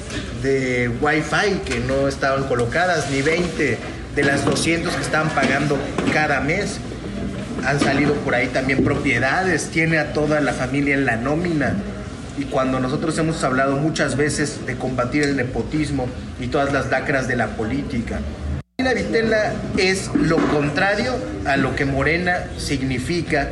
[0.45, 3.79] de Wi-Fi que no estaban colocadas, ni 20
[4.15, 5.77] de las 200 que estaban pagando
[6.13, 6.79] cada mes.
[7.67, 11.75] Han salido por ahí también propiedades, tiene a toda la familia en la nómina.
[12.39, 16.07] Y cuando nosotros hemos hablado muchas veces de combatir el nepotismo
[16.41, 18.21] y todas las lacras de la política,
[18.85, 21.13] la vitela es lo contrario
[21.47, 23.51] a lo que Morena significa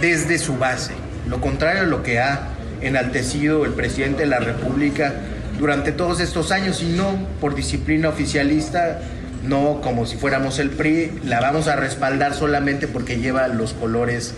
[0.00, 0.94] desde su base,
[1.28, 2.48] lo contrario a lo que ha
[2.80, 5.12] enaltecido el presidente de la República
[5.58, 9.02] durante todos estos años y no por disciplina oficialista,
[9.44, 14.32] no como si fuéramos el PRI, la vamos a respaldar solamente porque lleva los colores.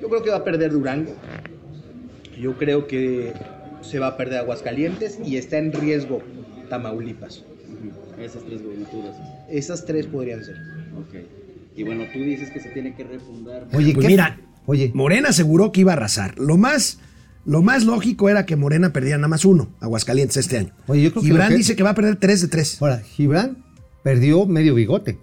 [0.00, 1.14] Yo creo que va a perder Durango,
[2.40, 3.34] yo creo que
[3.82, 6.22] se va a perder Aguascalientes y está en riesgo
[6.70, 7.44] Tamaulipas.
[8.18, 9.14] Esas tres gobernaturas.
[9.50, 10.56] Esas tres podrían ser.
[10.98, 11.14] Ok.
[11.76, 13.66] Y bueno, tú dices que se tiene que refundar.
[13.74, 14.12] Oye, Pues ¿qué?
[14.12, 16.38] mira, Oye, Morena aseguró que iba a arrasar.
[16.38, 16.98] Lo más,
[17.44, 20.72] lo más lógico era que Morena perdiera nada más uno, Aguascalientes, este año.
[20.86, 22.80] Oye, yo creo Gibran que- dice que va a perder tres de tres.
[22.80, 23.58] ahora, Gibran
[24.02, 25.18] perdió medio bigote.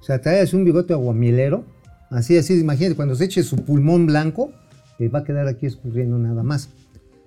[0.00, 1.64] O sea, trae así un bigote aguamilero.
[2.10, 4.52] Así, así, imagínate, cuando se eche su pulmón blanco,
[4.98, 6.70] eh, va a quedar aquí escurriendo nada más.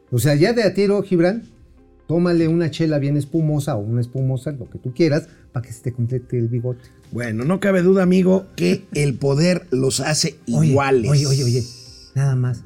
[0.09, 1.43] O sea, ya de a tiro, Gibran,
[2.11, 5.81] tómale una chela bien espumosa o una espumosa, lo que tú quieras, para que se
[5.81, 6.89] te complete el bigote.
[7.13, 11.09] Bueno, no cabe duda, amigo, que el poder los hace Oye, iguales.
[11.09, 11.63] Oye, oye, oye,
[12.13, 12.65] nada más.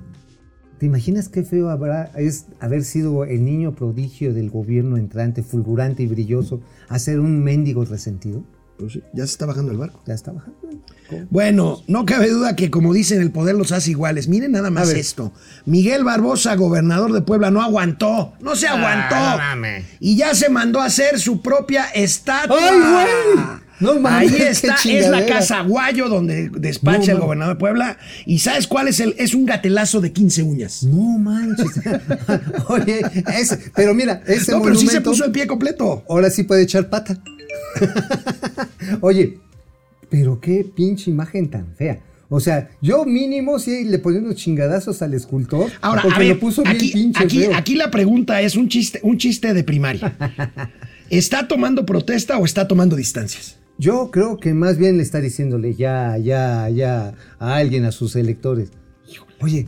[0.79, 6.01] ¿Te imaginas qué feo habrá es haber sido el niño prodigio del gobierno entrante, fulgurante
[6.01, 8.43] y brilloso, a ser un mendigo resentido?
[8.78, 10.01] Pues sí, ya se está bajando el barco.
[10.05, 10.57] Ya está bajando.
[11.09, 11.28] ¿Cómo?
[11.30, 14.28] Bueno, no cabe duda que como dicen, el poder los hace iguales.
[14.28, 15.32] Miren nada más esto.
[15.65, 18.34] Miguel Barbosa, gobernador de Puebla, no aguantó.
[18.39, 19.15] No se aguantó.
[19.15, 19.86] no mames.
[19.99, 22.57] y ya se mandó a hacer su propia estatua.
[22.59, 23.65] ¡Ay, güey!
[23.80, 27.97] No mames, Ahí está, es la casa Guayo donde despacha No, el gobernador de Puebla.
[28.26, 29.15] ¿Y sabes cuál es el?
[29.17, 30.84] Es un gatelazo de 15 uñas.
[30.84, 31.82] No manches.
[32.69, 33.01] Oye,
[33.38, 36.05] ese, pero mira, ese no, pero sí se puso el pie completo.
[36.07, 37.17] Ahora sí puede echar pata.
[39.01, 39.39] Oye,
[40.09, 41.99] pero qué pinche imagen tan fea.
[42.29, 45.71] O sea, yo mínimo sí le ponía unos chingadazos al escultor.
[45.81, 47.55] Ahora, porque a ver, lo puso bien aquí, pinche aquí, feo.
[47.55, 50.15] aquí la pregunta es un chiste, un chiste de primaria.
[51.09, 53.57] ¿Está tomando protesta o está tomando distancias?
[53.77, 58.15] Yo creo que más bien le está diciéndole ya, ya, ya a alguien, a sus
[58.15, 58.71] electores.
[59.41, 59.67] Oye,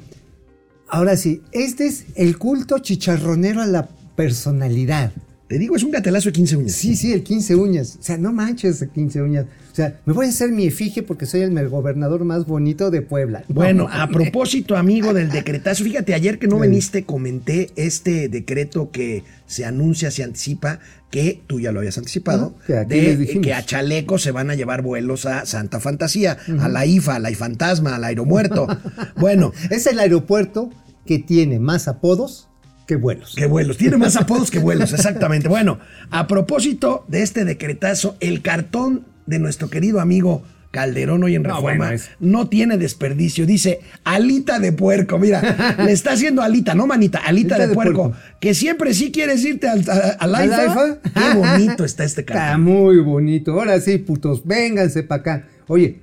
[0.88, 5.12] ahora sí, este es el culto chicharronero a la personalidad.
[5.48, 6.72] Te digo, es un gatelazo de 15 uñas.
[6.74, 7.98] Sí, sí, el 15 uñas.
[8.00, 9.46] O sea, no manches el 15 uñas.
[9.72, 13.02] O sea, me voy a hacer mi efigie porque soy el gobernador más bonito de
[13.02, 13.44] Puebla.
[13.48, 16.64] No, Bueno, no, a propósito, amigo, del decretazo, fíjate, ayer que no Sí.
[16.68, 20.80] viniste, comenté este decreto que se anuncia, se anticipa,
[21.12, 24.82] que tú ya lo habías anticipado, que de que a Chaleco se van a llevar
[24.82, 28.68] vuelos a Santa Fantasía, a la IFA, a la IFantasma, al Aeromuerto.
[29.16, 30.70] bueno, Es el aeropuerto
[31.06, 32.50] que tiene más apodos
[32.88, 33.36] que vuelos.
[33.36, 35.48] que vuelos, tiene más apodos que vuelos, exactamente.
[35.50, 35.78] Bueno,
[36.10, 41.50] a propósito de este decretazo, el cartón de nuestro querido amigo Calderón hoy en No,
[41.56, 43.46] Reforma bueno, es- no tiene desperdicio.
[43.46, 45.18] Dice alita de puerco.
[45.18, 48.10] Mira, le está haciendo alita, no manita, alita, Alita de, de puerco.
[48.12, 48.18] puerco.
[48.40, 49.84] Que siempre sí quieres irte al,
[50.20, 51.00] al.
[51.14, 52.64] Qué bonito está este Está cartón.
[52.64, 53.54] muy bonito.
[53.54, 55.48] Ahora sí, putos, vénganse para acá.
[55.68, 56.00] Oye,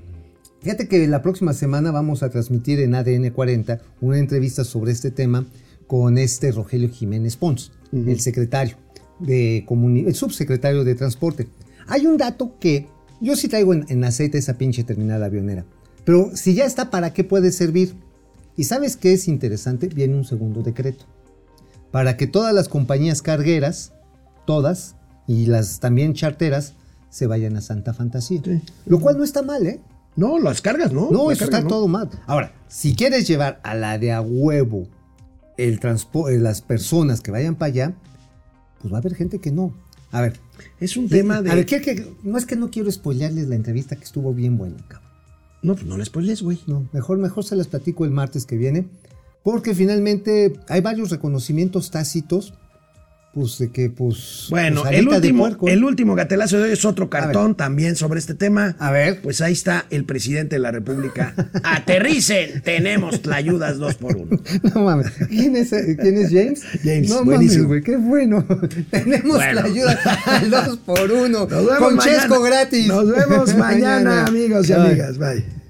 [0.63, 5.11] fíjate que la próxima semana vamos a transmitir en ADN 40 una entrevista sobre este
[5.11, 5.45] tema
[5.87, 8.77] con este Rogelio Jiménez Pons, el secretario
[9.19, 11.49] de comuni- el subsecretario de Transporte.
[11.87, 12.89] Hay un dato que
[13.21, 15.65] yo sí traigo en, en aceite esa pinche terminal avionera.
[16.05, 17.95] Pero si ya está, ¿para qué puede servir?
[18.57, 21.05] Y sabes qué es interesante, viene un segundo decreto.
[21.91, 23.93] Para que todas las compañías cargueras,
[24.47, 26.75] todas, y las también charteras,
[27.09, 28.43] se vayan a Santa Fantasía.
[28.87, 29.81] Lo cual no está mal, ¿eh?
[30.17, 31.11] No, las cargas, ¿no?
[31.11, 31.69] No, eso está ¿no?
[31.69, 32.11] todo mal.
[32.27, 34.87] Ahora, si quieres llevar a la de a huevo
[35.57, 35.79] el
[36.29, 37.95] eh, las personas que vayan para allá,
[38.81, 39.75] pues va a haber gente que no.
[40.11, 40.39] A ver,
[40.79, 41.51] Es un tema de.
[41.51, 44.57] a ver, ¿qué- qué- no es que no quiero spoilearles la entrevista que estuvo bien
[44.57, 45.11] buena, cabrón.
[45.63, 46.61] No, pues no les spoiles, güey.
[46.67, 48.87] No, mejor, mejor se las platico el martes que viene,
[49.43, 52.55] porque finalmente hay varios reconocimientos tácitos,
[53.35, 54.47] pues de que, pues.
[54.51, 55.69] Bueno, pues, el alita de último, puerco.
[55.69, 58.77] el último gatelazo de hoy es otro cartón también sobre este tema.
[58.79, 59.21] A ver.
[59.23, 61.35] Pues ahí está el presidente de la República.
[61.65, 64.39] Aterricen, tenemos la ayudas dos por uno.
[64.75, 65.11] No mames.
[65.29, 66.63] ¿Quién es, ¿quién es James?
[66.83, 67.65] James, no buenísimo.
[67.69, 68.47] mames, güey, qué bueno.
[68.91, 69.61] Tenemos Bueno.
[69.61, 71.41] la ayuda al dos por uno.
[71.41, 72.19] Nos vemos Con mañana.
[72.21, 72.87] chesco gratis.
[72.87, 75.19] Nos vemos mañana, amigos y amigas.
[75.19, 75.64] Bye.